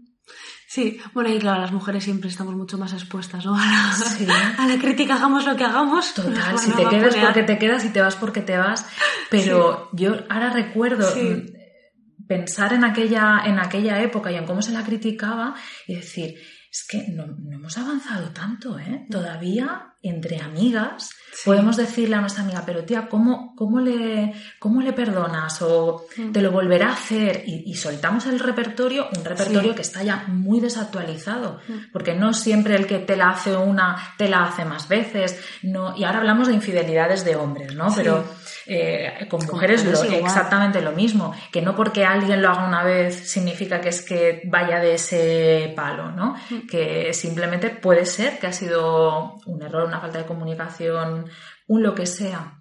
Sí, 0.71 1.01
bueno, 1.15 1.35
y 1.35 1.41
claro, 1.41 1.63
las 1.63 1.73
mujeres 1.73 2.05
siempre 2.05 2.31
estamos 2.31 2.55
mucho 2.55 2.79
más 2.79 2.93
expuestas, 2.93 3.45
¿no? 3.45 3.57
A 3.59 4.67
la, 4.69 4.79
crítica, 4.79 5.17
hagamos 5.17 5.45
lo 5.45 5.57
que 5.57 5.65
hagamos. 5.65 6.15
Total, 6.15 6.57
si 6.61 6.71
te 6.71 6.89
quedas 6.89 7.17
porque 7.17 7.43
te 7.43 7.59
quedas 7.59 7.85
y 7.85 7.89
te 7.89 8.01
vas 8.01 8.15
porque 8.15 8.41
te 8.41 8.57
vas. 8.57 8.87
Pero 9.31 9.89
yo 9.93 10.15
ahora 10.29 10.51
recuerdo 10.51 11.13
mm, 11.13 12.27
pensar 12.29 12.73
en 12.73 12.85
aquella, 12.85 13.43
en 13.47 13.59
aquella 13.59 14.01
época 14.01 14.31
y 14.31 14.37
en 14.37 14.47
cómo 14.47 14.63
se 14.63 14.71
la 14.71 14.85
criticaba 14.85 15.57
y 15.89 15.97
decir, 15.97 16.37
es 16.71 16.87
que 16.89 17.09
no, 17.09 17.27
no 17.27 17.57
hemos 17.57 17.77
avanzado 17.77 18.31
tanto, 18.31 18.79
¿eh? 18.79 19.07
Todavía 19.11 19.90
entre 20.03 20.41
amigas 20.41 21.11
Podemos 21.45 21.77
decirle 21.77 22.17
a 22.17 22.21
nuestra 22.21 22.43
amiga, 22.43 22.63
pero 22.67 22.85
tía, 22.85 23.09
¿cómo, 23.09 23.55
cómo, 23.57 23.81
le, 23.81 24.35
cómo 24.59 24.83
le 24.83 24.93
perdonas? 24.93 25.63
O 25.63 26.07
mm. 26.17 26.33
te 26.33 26.43
lo 26.43 26.51
volverá 26.51 26.89
a 26.89 26.93
hacer. 26.93 27.45
Y, 27.47 27.75
soltamos 27.75 28.27
el 28.27 28.39
repertorio, 28.39 29.09
un 29.17 29.25
repertorio 29.25 29.75
que 29.75 29.83
está 29.83 30.03
ya 30.03 30.25
muy 30.29 30.61
desactualizado, 30.61 31.61
mm. 31.67 31.93
porque 31.93 32.15
no 32.15 32.35
siempre 32.35 32.77
el 32.77 32.87
que 32.87 32.99
te 32.99 33.17
la 33.17 33.31
hace 33.31 33.57
una, 33.57 33.97
te 34.19 34.29
la 34.29 34.45
hace 34.45 34.65
más 34.65 34.89
veces. 34.89 35.41
No, 35.63 35.97
y 35.97 36.05
ahora 36.05 36.19
hablamos 36.19 36.49
de 36.49 36.55
infidelidades 36.55 37.25
de 37.25 37.37
hombres, 37.37 37.75
¿no? 37.75 37.89
Pero 37.95 38.25
eh, 38.67 39.27
con 39.31 39.45
mujeres 39.47 39.85
lo, 39.85 40.03
exactamente 40.03 40.83
lo 40.83 40.93
mismo, 40.93 41.35
que 41.51 41.63
no 41.63 41.75
porque 41.75 42.05
alguien 42.05 42.43
lo 42.43 42.51
haga 42.51 42.67
una 42.67 42.85
vez 42.85 43.31
significa 43.31 43.81
que 43.81 43.89
es 43.89 44.03
que 44.03 44.43
vaya 44.45 44.79
de 44.79 44.95
ese 44.95 45.73
palo, 45.75 46.11
¿no? 46.11 46.37
Mm. 46.51 46.67
Que 46.67 47.15
simplemente 47.15 47.71
puede 47.71 48.05
ser 48.05 48.39
que 48.39 48.47
ha 48.47 48.53
sido 48.53 49.37
un 49.47 49.63
error, 49.63 49.90
una 49.91 50.01
falta 50.01 50.19
de 50.19 50.27
comunicación, 50.27 51.27
un 51.67 51.83
lo 51.83 51.95
que 51.95 52.07
sea. 52.07 52.59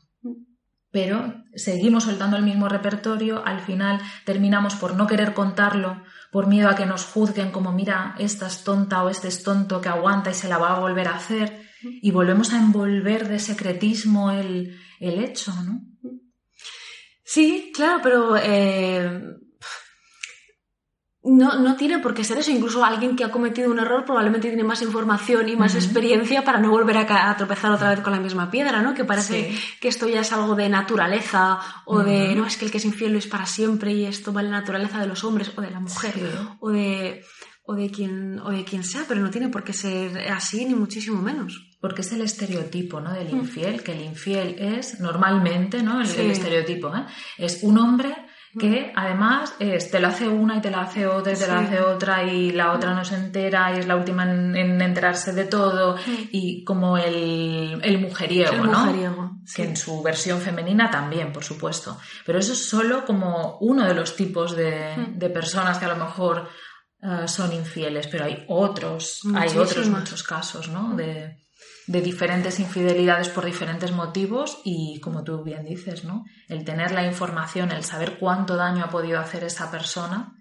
Pero 0.91 1.45
seguimos 1.55 2.05
soltando 2.05 2.35
el 2.35 2.43
mismo 2.43 2.67
repertorio, 2.67 3.45
al 3.45 3.61
final 3.61 4.01
terminamos 4.25 4.75
por 4.75 4.95
no 4.95 5.07
querer 5.07 5.33
contarlo, 5.33 6.01
por 6.31 6.47
miedo 6.47 6.69
a 6.69 6.75
que 6.75 6.85
nos 6.85 7.05
juzguen 7.05 7.51
como 7.51 7.71
mira, 7.71 8.15
esta 8.17 8.47
es 8.47 8.63
tonta 8.63 9.03
o 9.03 9.09
este 9.09 9.27
es 9.27 9.43
tonto 9.43 9.81
que 9.81 9.89
aguanta 9.89 10.31
y 10.31 10.33
se 10.33 10.49
la 10.49 10.57
va 10.57 10.75
a 10.75 10.79
volver 10.79 11.07
a 11.07 11.15
hacer, 11.15 11.61
y 11.81 12.11
volvemos 12.11 12.53
a 12.53 12.57
envolver 12.57 13.27
de 13.27 13.39
secretismo 13.39 14.31
el, 14.31 14.77
el 14.99 15.23
hecho, 15.23 15.53
¿no? 15.63 15.81
Sí, 17.23 17.71
claro, 17.73 17.99
pero 18.01 18.37
eh, 18.37 19.21
no, 21.21 21.59
no 21.59 21.75
tiene 21.75 21.99
por 21.99 22.13
qué 22.13 22.23
ser 22.23 22.37
eso. 22.37 22.51
Incluso 22.51 22.83
alguien 22.83 23.15
que 23.15 23.23
ha 23.23 23.31
cometido 23.31 23.69
un 23.69 23.79
error 23.79 24.05
probablemente 24.05 24.47
tiene 24.47 24.63
más 24.63 24.81
información 24.81 25.49
y 25.49 25.55
más 25.55 25.75
experiencia 25.75 26.43
para 26.43 26.59
no 26.59 26.69
volver 26.69 26.97
a, 26.97 27.35
tropezar 27.35 27.71
otra 27.71 27.89
vez 27.89 27.99
con 27.99 28.13
la 28.13 28.19
misma 28.19 28.49
piedra, 28.49 28.81
¿no? 28.81 28.93
Que 28.93 29.03
parece 29.03 29.53
que 29.81 29.89
esto 29.89 30.07
ya 30.07 30.21
es 30.21 30.31
algo 30.31 30.55
de 30.55 30.69
naturaleza 30.69 31.59
o 31.85 31.99
de, 31.99 32.35
no, 32.35 32.45
es 32.45 32.57
que 32.57 32.65
el 32.65 32.71
que 32.71 32.77
es 32.77 32.85
infiel 32.85 33.13
lo 33.13 33.19
es 33.19 33.27
para 33.27 33.45
siempre 33.45 33.91
y 33.91 34.05
esto 34.05 34.31
va 34.31 34.41
en 34.41 34.51
la 34.51 34.59
naturaleza 34.59 34.99
de 34.99 35.07
los 35.07 35.23
hombres 35.23 35.51
o 35.57 35.61
de 35.61 35.71
la 35.71 35.79
mujer 35.79 36.13
o 36.59 36.69
de 36.69 37.23
o 37.63 37.75
de 37.75 37.91
quien 37.91 38.39
o 38.39 38.49
de 38.49 38.63
quien 38.63 38.83
sea, 38.83 39.05
pero 39.07 39.21
no 39.21 39.29
tiene 39.29 39.49
por 39.49 39.63
qué 39.63 39.73
ser 39.73 40.31
así 40.31 40.65
ni 40.65 40.73
muchísimo 40.73 41.21
menos. 41.21 41.65
Porque 41.81 42.01
es 42.01 42.11
el 42.11 42.21
estereotipo, 42.21 42.99
¿no? 42.99 43.13
Del 43.13 43.29
infiel, 43.29 43.83
que 43.83 43.93
el 43.93 44.01
infiel 44.01 44.55
es 44.57 44.99
normalmente, 44.99 45.81
¿no? 45.81 46.01
El, 46.01 46.09
el 46.09 46.31
estereotipo, 46.31 46.93
¿eh? 46.93 47.05
Es 47.37 47.59
un 47.61 47.77
hombre 47.77 48.15
que 48.57 48.91
además 48.95 49.53
te 49.57 49.99
lo 49.99 50.07
hace 50.07 50.27
una 50.27 50.57
y 50.57 50.61
te 50.61 50.71
la 50.71 50.81
hace 50.81 51.05
otra 51.05 51.33
y 51.33 51.35
te 51.35 51.47
la 51.47 51.59
hace 51.59 51.81
otra 51.81 52.23
y 52.23 52.51
la 52.51 52.73
otra 52.73 52.93
no 52.93 53.05
se 53.05 53.15
entera 53.15 53.75
y 53.75 53.79
es 53.79 53.87
la 53.87 53.95
última 53.95 54.23
en, 54.23 54.81
enterarse 54.81 55.33
de 55.33 55.45
todo 55.45 55.97
y 56.31 56.63
como 56.63 56.97
el, 56.97 57.79
el 57.83 57.99
mujeriego, 57.99 58.65
¿no? 58.65 59.41
Que 59.53 59.63
en 59.63 59.77
su 59.77 60.01
versión 60.01 60.39
femenina 60.39 60.89
también, 60.89 61.31
por 61.31 61.43
supuesto. 61.43 61.97
Pero 62.25 62.39
eso 62.39 62.53
es 62.53 62.69
solo 62.69 63.05
como 63.05 63.57
uno 63.61 63.85
de 63.85 63.93
los 63.93 64.15
tipos 64.15 64.55
de, 64.55 64.95
de 65.13 65.29
personas 65.29 65.77
que 65.77 65.85
a 65.85 65.89
lo 65.89 65.95
mejor 65.95 66.47
eh, 67.01 67.27
son 67.27 67.53
infieles, 67.53 68.07
pero 68.07 68.25
hay 68.25 68.45
otros, 68.47 69.21
hay 69.33 69.57
otros 69.57 69.87
muchos 69.87 70.23
casos, 70.23 70.67
¿no? 70.67 70.95
De, 70.95 71.48
de 71.89 72.01
diferentes 72.01 72.59
infidelidades 72.59 73.29
por 73.29 73.45
diferentes 73.45 73.91
motivos 73.91 74.61
y, 74.63 74.99
como 74.99 75.23
tú 75.23 75.43
bien 75.43 75.65
dices, 75.65 76.03
¿no? 76.03 76.23
El 76.47 76.63
tener 76.63 76.91
la 76.91 77.03
información, 77.03 77.71
el 77.71 77.83
saber 77.83 78.19
cuánto 78.19 78.55
daño 78.55 78.83
ha 78.83 78.91
podido 78.91 79.19
hacer 79.19 79.43
esa 79.43 79.71
persona, 79.71 80.35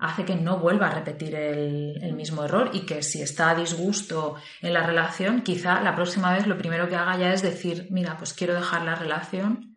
hace 0.00 0.24
que 0.24 0.34
no 0.34 0.58
vuelva 0.58 0.88
a 0.88 0.94
repetir 0.94 1.36
el, 1.36 2.12
mismo 2.16 2.42
error 2.42 2.70
y 2.72 2.80
que 2.80 3.04
si 3.04 3.22
está 3.22 3.50
a 3.50 3.54
disgusto 3.54 4.34
en 4.62 4.74
la 4.74 4.84
relación, 4.84 5.42
quizá 5.42 5.80
la 5.80 5.94
próxima 5.94 6.32
vez 6.32 6.48
lo 6.48 6.58
primero 6.58 6.88
que 6.88 6.96
haga 6.96 7.16
ya 7.16 7.32
es 7.32 7.42
decir, 7.42 7.86
mira, 7.90 8.18
pues 8.18 8.32
quiero 8.32 8.54
dejar 8.54 8.82
la 8.82 8.96
relación 8.96 9.76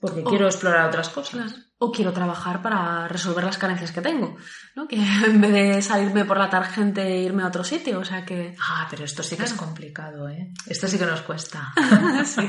porque 0.00 0.22
quiero 0.22 0.44
explorar 0.44 0.86
otras 0.86 1.08
cosas. 1.08 1.71
O 1.84 1.90
quiero 1.90 2.12
trabajar 2.12 2.62
para 2.62 3.08
resolver 3.08 3.42
las 3.42 3.58
carencias 3.58 3.90
que 3.90 4.00
tengo, 4.00 4.36
¿no? 4.76 4.86
Que 4.86 4.96
en 5.26 5.40
vez 5.40 5.52
de 5.52 5.82
salirme 5.82 6.24
por 6.24 6.38
la 6.38 6.48
tangente 6.48 7.02
e 7.02 7.24
irme 7.24 7.42
a 7.42 7.48
otro 7.48 7.64
sitio, 7.64 7.98
o 7.98 8.04
sea 8.04 8.24
que... 8.24 8.54
Ah, 8.60 8.86
pero 8.88 9.04
esto 9.04 9.24
sí 9.24 9.36
que 9.36 9.42
es 9.42 9.54
complicado, 9.54 10.28
¿eh? 10.28 10.52
Esto 10.66 10.86
sí 10.86 10.96
que 10.96 11.06
nos 11.06 11.22
cuesta. 11.22 11.74
sí. 12.24 12.48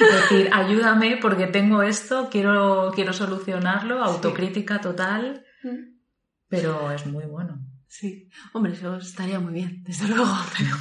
Es 0.00 0.22
decir, 0.22 0.48
ayúdame 0.50 1.18
porque 1.20 1.48
tengo 1.48 1.82
esto, 1.82 2.30
quiero, 2.30 2.90
quiero 2.94 3.12
solucionarlo, 3.12 4.02
autocrítica 4.02 4.80
total, 4.80 5.44
mm. 5.62 6.00
pero 6.48 6.90
es 6.92 7.04
muy 7.04 7.26
bueno. 7.26 7.60
Sí, 7.88 8.30
hombre, 8.54 8.72
eso 8.72 8.96
estaría 8.96 9.38
muy 9.38 9.52
bien, 9.52 9.84
desde 9.84 10.08
luego, 10.08 10.34
pero... 10.56 10.76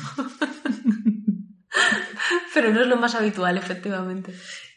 pero 2.53 2.71
no 2.71 2.81
es 2.81 2.87
lo 2.87 2.95
más 2.95 3.15
habitual, 3.15 3.57
efectivamente. 3.57 4.33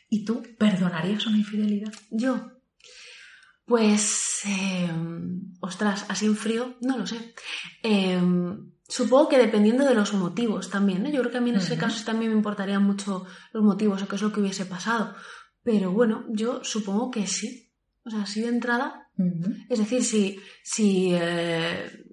¿Y 0.08 0.24
tú 0.24 0.42
perdonarías 0.58 1.26
una 1.28 1.38
infidelidad? 1.38 1.92
Yo, 2.10 2.53
pues, 3.66 4.42
em, 4.44 5.52
ostras, 5.60 6.04
así 6.08 6.26
en 6.26 6.36
frío, 6.36 6.76
no 6.80 6.98
lo 6.98 7.06
sé. 7.06 7.34
Em, 7.82 8.72
supongo 8.86 9.28
que 9.28 9.38
dependiendo 9.38 9.84
de 9.84 9.94
los 9.94 10.12
motivos 10.14 10.70
también, 10.70 11.04
Yo 11.06 11.20
creo 11.20 11.32
que 11.32 11.38
a 11.38 11.40
mí 11.40 11.50
en 11.50 11.56
ese 11.56 11.78
caso 11.78 12.04
también 12.04 12.30
me 12.30 12.36
importarían 12.36 12.82
mucho 12.82 13.24
los 13.52 13.62
motivos 13.62 14.02
o 14.02 14.08
qué 14.08 14.16
es 14.16 14.22
lo 14.22 14.32
que 14.32 14.40
hubiese 14.40 14.66
pasado. 14.66 15.14
Pero 15.62 15.92
bueno, 15.92 16.26
yo 16.28 16.62
supongo 16.62 17.10
que 17.10 17.26
sí. 17.26 17.72
O 18.04 18.10
sea, 18.10 18.22
así 18.22 18.42
de 18.42 18.48
entrada. 18.48 19.08
Es 19.70 19.78
decir, 19.78 20.04
si, 20.04 20.38
si 20.62 21.10
eh, 21.14 22.03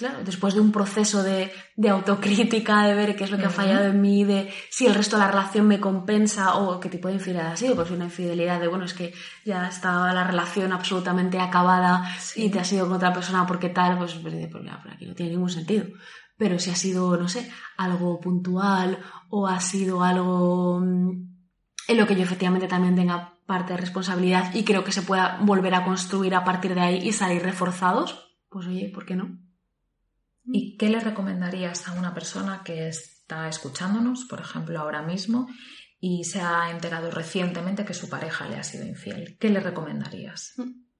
claro, 0.00 0.24
después 0.24 0.54
de 0.54 0.60
un 0.60 0.72
proceso 0.72 1.22
de, 1.22 1.52
autocrítica, 1.88 2.86
de 2.86 2.94
ver 2.94 3.14
qué 3.14 3.24
es 3.24 3.30
lo 3.30 3.36
que 3.36 3.44
ha 3.44 3.50
fallado 3.50 3.84
en 3.84 4.00
mí, 4.00 4.24
de 4.24 4.50
si 4.70 4.86
el 4.86 4.94
resto 4.94 5.16
de 5.16 5.24
la 5.24 5.30
relación 5.30 5.68
me 5.68 5.78
compensa 5.78 6.54
o 6.56 6.80
qué 6.80 6.88
tipo 6.88 7.08
de 7.08 7.14
infidelidad 7.14 7.52
ha 7.52 7.56
sido, 7.56 7.76
pues 7.76 7.90
una 7.90 8.06
infidelidad 8.06 8.58
de, 8.58 8.68
bueno, 8.68 8.86
es 8.86 8.94
que 8.94 9.12
ya 9.44 9.68
estaba 9.68 10.14
la 10.14 10.24
relación 10.24 10.72
absolutamente 10.72 11.38
acabada 11.38 12.10
y 12.34 12.48
te 12.48 12.60
has 12.60 12.72
ido 12.72 12.86
con 12.86 12.96
otra 12.96 13.12
persona 13.12 13.46
porque 13.46 13.68
tal, 13.68 13.98
pues, 13.98 14.14
pues, 14.14 14.34
pues 14.34 14.48
por 14.48 14.90
aquí 14.90 15.04
no 15.04 15.14
tiene 15.14 15.32
ningún 15.32 15.50
sentido. 15.50 15.84
Pero 16.38 16.58
si 16.58 16.70
ha 16.70 16.76
sido, 16.76 17.18
no 17.18 17.28
sé, 17.28 17.50
algo 17.76 18.18
puntual 18.20 18.98
o 19.28 19.46
ha 19.46 19.60
sido 19.60 20.02
algo 20.02 20.80
mm, 20.80 21.10
en 21.88 21.96
lo 21.98 22.06
que 22.06 22.16
yo 22.16 22.22
efectivamente 22.22 22.68
también 22.68 22.96
tenga 22.96 23.34
parte 23.44 23.74
de 23.74 23.80
responsabilidad 23.80 24.54
y 24.54 24.64
creo 24.64 24.82
que 24.82 24.92
se 24.92 25.02
pueda 25.02 25.38
volver 25.42 25.74
a 25.74 25.84
construir 25.84 26.34
a 26.34 26.44
partir 26.44 26.74
de 26.74 26.80
ahí 26.80 27.06
y 27.06 27.12
salir 27.12 27.42
reforzados, 27.42 28.32
pues 28.48 28.66
oye, 28.66 28.90
¿por 28.94 29.04
qué 29.04 29.14
no? 29.14 29.49
¿Y 30.52 30.76
qué 30.76 30.88
le 30.88 31.00
recomendarías 31.00 31.88
a 31.88 31.92
una 31.92 32.14
persona 32.14 32.62
que 32.64 32.88
está 32.88 33.48
escuchándonos, 33.48 34.24
por 34.24 34.40
ejemplo, 34.40 34.78
ahora 34.78 35.02
mismo, 35.02 35.48
y 36.00 36.24
se 36.24 36.40
ha 36.40 36.70
enterado 36.70 37.10
recientemente 37.10 37.84
que 37.84 37.94
su 37.94 38.08
pareja 38.08 38.48
le 38.48 38.56
ha 38.56 38.62
sido 38.62 38.86
infiel? 38.86 39.36
¿Qué 39.38 39.48
le 39.48 39.60
recomendarías? 39.60 40.54
Mm. 40.56 40.90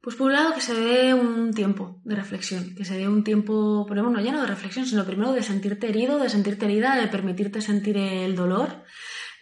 Pues 0.00 0.14
por 0.14 0.28
un 0.28 0.32
lado 0.32 0.54
que 0.54 0.60
se 0.60 0.74
dé 0.74 1.12
un 1.12 1.52
tiempo 1.52 2.00
de 2.04 2.14
reflexión, 2.14 2.74
que 2.74 2.84
se 2.84 2.96
dé 2.96 3.08
un 3.08 3.24
tiempo, 3.24 3.84
pero 3.88 4.04
bueno, 4.04 4.20
ya 4.20 4.30
no 4.32 4.40
de 4.40 4.46
reflexión, 4.46 4.86
sino 4.86 5.04
primero 5.04 5.32
de 5.32 5.42
sentirte 5.42 5.88
herido, 5.88 6.18
de 6.18 6.28
sentirte 6.28 6.66
herida, 6.66 6.96
de 6.96 7.08
permitirte 7.08 7.60
sentir 7.60 7.96
el 7.96 8.36
dolor, 8.36 8.84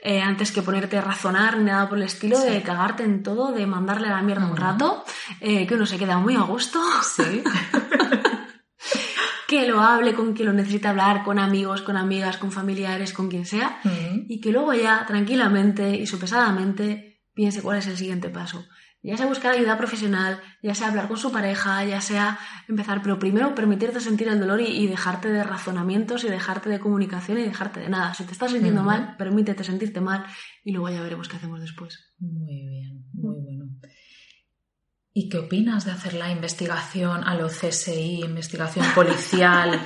eh, 0.03 0.21
antes 0.21 0.53
que 0.53 0.62
ponerte 0.62 0.97
a 0.97 1.03
razonar 1.03 1.59
ni 1.59 1.65
nada 1.65 1.89
por 1.89 1.99
el 1.99 2.05
estilo, 2.05 2.41
de 2.41 2.62
cagarte 2.62 3.03
en 3.03 3.23
todo, 3.23 3.53
de 3.53 3.67
mandarle 3.67 4.09
a 4.09 4.12
la 4.12 4.23
mierda 4.23 4.47
un 4.47 4.57
rato, 4.57 5.05
eh, 5.41 5.67
que 5.67 5.75
uno 5.75 5.85
se 5.85 5.99
queda 5.99 6.19
muy 6.19 6.37
a 6.37 6.43
gusto. 6.43 6.81
Sí. 7.03 7.43
que 9.47 9.67
lo 9.67 9.81
hable 9.81 10.15
con 10.15 10.33
quien 10.35 10.49
lo 10.49 10.53
necesita 10.53 10.91
hablar, 10.91 11.23
con 11.25 11.39
amigos, 11.39 11.83
con 11.83 11.97
amigas, 11.97 12.37
con 12.37 12.51
familiares, 12.51 13.13
con 13.13 13.29
quien 13.29 13.47
sea, 13.47 13.81
y 14.29 14.41
que 14.41 14.51
luego 14.51 14.75
ya 14.75 15.05
tranquilamente 15.07 15.97
y 15.97 16.07
sopesadamente 16.07 17.23
piense 17.35 17.63
cuál 17.63 17.79
es 17.79 17.87
el 17.87 17.97
siguiente 17.97 18.29
paso. 18.29 18.65
Ya 19.03 19.17
sea 19.17 19.27
buscar 19.27 19.55
ayuda 19.55 19.79
profesional, 19.79 20.41
ya 20.65 20.75
sea 20.75 20.89
hablar 20.89 21.07
con 21.07 21.17
su 21.17 21.31
pareja, 21.31 21.85
ya 21.85 22.01
sea 22.01 22.41
empezar, 22.67 23.03
pero 23.03 23.21
primero 23.21 23.55
permitirte 23.55 24.01
sentir 24.01 24.27
el 24.27 24.41
dolor 24.41 24.61
y, 24.61 24.85
dejarte 24.89 25.29
de 25.29 25.45
razonamientos 25.45 26.25
y 26.25 26.29
dejarte 26.29 26.71
de 26.71 26.81
comunicación 26.81 27.39
y 27.39 27.45
dejarte 27.45 27.79
de 27.79 27.89
nada. 27.89 28.15
Si 28.15 28.25
te 28.25 28.33
estás 28.33 28.51
sintiendo 28.51 28.83
mal, 28.83 29.15
permítete 29.17 29.63
sentirte 29.63 30.01
mal 30.01 30.27
y 30.65 30.73
luego 30.73 30.89
ya 30.91 31.03
veremos 31.03 31.29
qué 31.29 31.37
hacemos 31.37 31.61
después. 31.61 32.17
Muy 32.19 32.67
bien, 32.67 33.05
muy 33.13 33.37
bueno. 33.45 33.56
¿Y 35.19 35.31
qué 35.31 35.39
opinas 35.39 35.87
de 35.87 35.93
hacer 35.93 36.13
la 36.13 36.31
investigación 36.31 37.25
a 37.25 37.35
lo 37.35 37.49
CSI, 37.49 38.21
investigación 38.21 38.85
policial, 38.95 39.81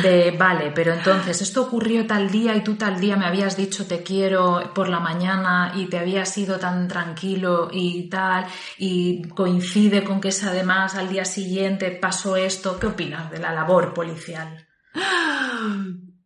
de, 0.00 0.30
vale, 0.30 0.70
pero 0.70 0.92
entonces 0.92 1.42
esto 1.42 1.62
ocurrió 1.62 2.06
tal 2.06 2.30
día 2.30 2.54
y 2.54 2.62
tú 2.62 2.76
tal 2.76 3.00
día 3.00 3.16
me 3.16 3.26
habías 3.26 3.56
dicho 3.56 3.88
te 3.88 4.04
quiero 4.04 4.62
por 4.76 4.88
la 4.88 5.00
mañana 5.00 5.72
y 5.74 5.86
te 5.86 5.98
habías 5.98 6.38
ido 6.38 6.60
tan 6.60 6.86
tranquilo 6.86 7.68
y 7.72 8.08
tal, 8.08 8.46
y 8.78 9.24
coincide 9.24 10.04
con 10.04 10.20
que 10.20 10.28
es 10.28 10.44
además 10.44 10.94
al 10.94 11.08
día 11.08 11.24
siguiente 11.24 11.90
pasó 11.90 12.36
esto? 12.36 12.78
¿Qué 12.78 12.86
opinas 12.86 13.28
de 13.28 13.40
la 13.40 13.52
labor 13.52 13.92
policial? 13.92 14.68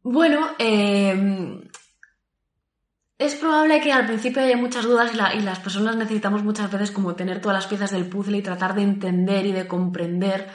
Bueno, 0.02 0.50
eh, 0.58 1.60
es 3.20 3.34
probable 3.34 3.82
que 3.82 3.92
al 3.92 4.06
principio 4.06 4.42
haya 4.42 4.56
muchas 4.56 4.84
dudas 4.84 5.12
y, 5.12 5.40
las 5.42 5.58
personas 5.58 5.94
necesitamos 5.94 6.42
muchas 6.42 6.72
veces 6.72 6.90
como 6.90 7.14
tener 7.14 7.38
todas 7.38 7.58
las 7.58 7.66
piezas 7.66 7.90
del 7.90 8.06
puzzle 8.06 8.38
y 8.38 8.42
tratar 8.42 8.74
de 8.74 8.80
entender 8.80 9.44
y 9.44 9.52
de 9.52 9.68
comprender. 9.68 10.48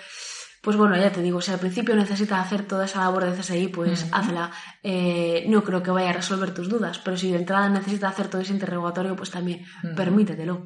Pues 0.63 0.75
bueno, 0.75 0.97
ya 0.97 1.11
te 1.11 1.21
digo, 1.21 1.41
si 1.41 1.51
al 1.51 1.59
principio 1.59 1.95
necesitas 1.95 2.43
hacer 2.43 2.65
toda 2.65 2.85
esa 2.85 3.01
labor 3.01 3.25
de 3.25 3.39
CSI, 3.39 3.67
pues 3.67 4.07
hazla. 4.11 4.49
Eh, 4.81 5.45
no 5.47 5.63
creo 5.63 5.83
que 5.83 5.91
vaya 5.91 6.09
a 6.09 6.13
resolver 6.13 6.55
tus 6.55 6.67
dudas, 6.67 6.97
pero 6.97 7.15
si 7.15 7.31
de 7.31 7.37
entrada 7.37 7.69
necesitas 7.69 8.13
hacer 8.13 8.29
todo 8.29 8.41
ese 8.41 8.53
interrogatorio, 8.53 9.15
pues 9.15 9.29
también 9.29 9.63
permítetelo. 9.95 10.65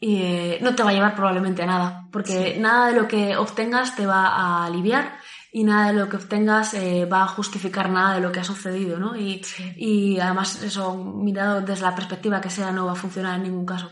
Y 0.00 0.22
eh, 0.22 0.58
no 0.62 0.74
te 0.74 0.82
va 0.82 0.88
a 0.88 0.94
llevar 0.94 1.14
probablemente 1.14 1.62
a 1.62 1.66
nada, 1.66 2.08
porque 2.10 2.56
nada 2.58 2.88
de 2.88 2.98
lo 2.98 3.06
que 3.06 3.36
obtengas 3.36 3.94
te 3.94 4.06
va 4.06 4.28
a 4.28 4.64
aliviar 4.64 5.18
y 5.52 5.64
nada 5.64 5.88
de 5.92 5.98
lo 5.98 6.08
que 6.08 6.16
obtengas 6.16 6.74
eh, 6.74 7.06
va 7.06 7.24
a 7.24 7.28
justificar 7.28 7.90
nada 7.90 8.14
de 8.14 8.20
lo 8.20 8.30
que 8.32 8.40
ha 8.40 8.44
sucedido, 8.44 8.98
¿no? 8.98 9.16
Y, 9.16 9.42
y, 9.76 10.20
además 10.20 10.62
eso, 10.62 10.96
mirado 10.96 11.60
desde 11.60 11.82
la 11.82 11.94
perspectiva 11.94 12.40
que 12.40 12.50
sea, 12.50 12.72
no 12.72 12.86
va 12.86 12.92
a 12.92 12.96
funcionar 12.96 13.36
en 13.36 13.44
ningún 13.44 13.66
caso. 13.66 13.90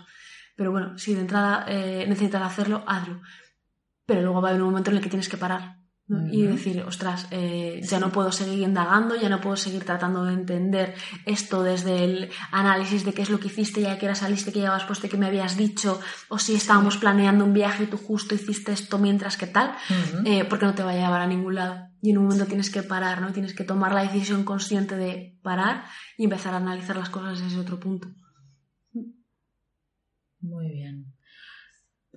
Pero 0.57 0.73
bueno, 0.73 0.99
si 0.99 1.14
de 1.14 1.23
entrada 1.23 1.64
eh, 1.68 2.05
necesitas 2.09 2.42
hacerlo, 2.42 2.85
hazlo. 2.87 3.21
Pero 4.07 4.23
luego 4.23 4.42
va 4.42 4.49
a 4.49 4.51
haber 4.53 4.62
un 4.62 4.71
momento 4.71 4.90
en 4.90 4.97
el 4.97 5.03
que 5.03 5.11
tienes 5.11 5.29
que 5.29 5.37
parar 5.37 5.78
y 6.09 6.42
decir, 6.42 6.83
ostras, 6.87 7.27
eh, 7.31 7.83
ya 7.83 8.01
no 8.01 8.11
puedo 8.11 8.33
seguir 8.33 8.61
indagando, 8.61 9.14
ya 9.14 9.29
no 9.29 9.42
puedo 9.42 9.57
seguir 9.57 9.85
tratando 9.85 10.25
de 10.25 10.33
entender 10.33 10.94
esto 11.27 11.62
desde 11.62 12.05
el 12.05 12.31
análisis 12.51 13.05
de 13.05 13.12
qué 13.12 13.23
es 13.23 13.31
lo 13.31 13.38
que 13.38 13.49
hiciste, 13.49 13.83
ya 13.83 13.99
que 13.99 14.07
era 14.07 14.14
saliste, 14.14 14.51
que 14.51 14.61
llevabas 14.61 14.85
puesto, 14.85 15.09
que 15.09 15.18
me 15.18 15.27
habías 15.27 15.59
dicho, 15.59 16.01
o 16.31 16.38
si 16.38 16.55
estábamos 16.55 16.97
planeando 16.97 17.44
un 17.44 17.53
viaje 17.53 17.85
y 17.85 17.87
tú 17.88 17.99
justo 17.99 18.35
hiciste 18.35 18.73
esto 18.73 18.99
mientras 18.99 19.37
que 19.37 19.49
tal, 19.49 19.75
eh, 20.25 20.47
porque 20.47 20.64
no 20.64 20.75
te 20.75 20.83
va 20.83 20.92
a 20.92 20.94
llevar 20.94 21.21
a 21.21 21.27
ningún 21.27 21.57
lado. 21.57 21.88
Y 22.01 22.11
en 22.11 22.18
un 22.18 22.25
momento 22.25 22.47
tienes 22.47 22.71
que 22.71 22.83
parar, 22.83 23.21
¿no? 23.21 23.33
Tienes 23.33 23.55
que 23.55 23.64
tomar 23.64 23.92
la 23.92 24.03
decisión 24.03 24.44
consciente 24.44 24.97
de 24.97 25.38
parar 25.42 25.85
y 26.16 26.25
empezar 26.25 26.55
a 26.55 26.59
analizar 26.59 26.97
las 26.97 27.11
cosas 27.11 27.40
desde 27.40 27.59
otro 27.59 27.79
punto. 27.79 28.09
Muy 30.40 30.71
bien. 30.71 31.18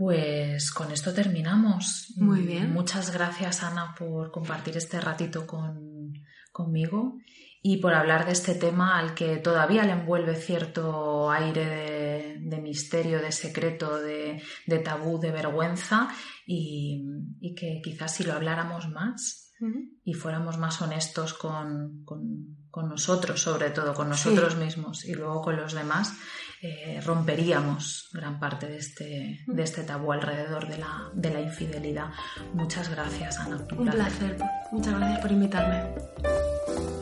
Pues 0.01 0.71
con 0.71 0.91
esto 0.91 1.13
terminamos. 1.13 2.11
Muy 2.17 2.41
bien. 2.41 2.73
Muchas 2.73 3.13
gracias, 3.13 3.61
Ana, 3.61 3.93
por 3.93 4.31
compartir 4.31 4.75
este 4.75 4.99
ratito 4.99 5.45
conmigo 6.51 7.19
y 7.61 7.77
por 7.77 7.93
hablar 7.93 8.25
de 8.25 8.31
este 8.31 8.55
tema 8.55 8.97
al 8.97 9.13
que 9.13 9.37
todavía 9.37 9.83
le 9.83 9.91
envuelve 9.91 10.33
cierto 10.33 11.29
aire 11.29 12.39
de, 12.39 12.59
misterio, 12.59 13.21
de 13.21 13.31
secreto, 13.31 13.99
de, 14.01 14.41
tabú, 14.83 15.19
de 15.19 15.29
vergüenza 15.29 16.09
y, 16.47 17.05
que 17.55 17.79
quizás 17.83 18.15
si 18.15 18.23
lo 18.23 18.33
habláramos 18.33 18.89
más 18.89 19.53
y 20.03 20.15
fuéramos 20.15 20.57
más 20.57 20.81
honestos 20.81 21.35
con, 21.35 22.07
nosotros, 22.89 23.39
sobre 23.39 23.69
todo 23.69 23.93
con 23.93 24.09
nosotros 24.09 24.55
mismos 24.55 25.05
y 25.05 25.13
luego 25.13 25.43
con 25.43 25.57
los 25.57 25.73
demás, 25.73 26.15
eh, 26.61 27.01
romperíamos 27.03 28.09
gran 28.13 28.39
parte 28.39 28.67
de 28.67 28.77
este, 28.77 29.43
de 29.47 29.63
este 29.63 29.83
tabú 29.83 30.11
alrededor 30.11 30.67
de 30.67 30.77
la, 30.77 31.09
de 31.13 31.33
la 31.33 31.41
infidelidad. 31.41 32.09
Muchas 32.53 32.89
gracias, 32.89 33.39
Ana. 33.39 33.65
Un 33.77 33.89
placer. 33.89 34.37
Muchas 34.71 34.93
gracias 34.93 35.19
por 35.21 35.31
invitarme. 35.31 37.00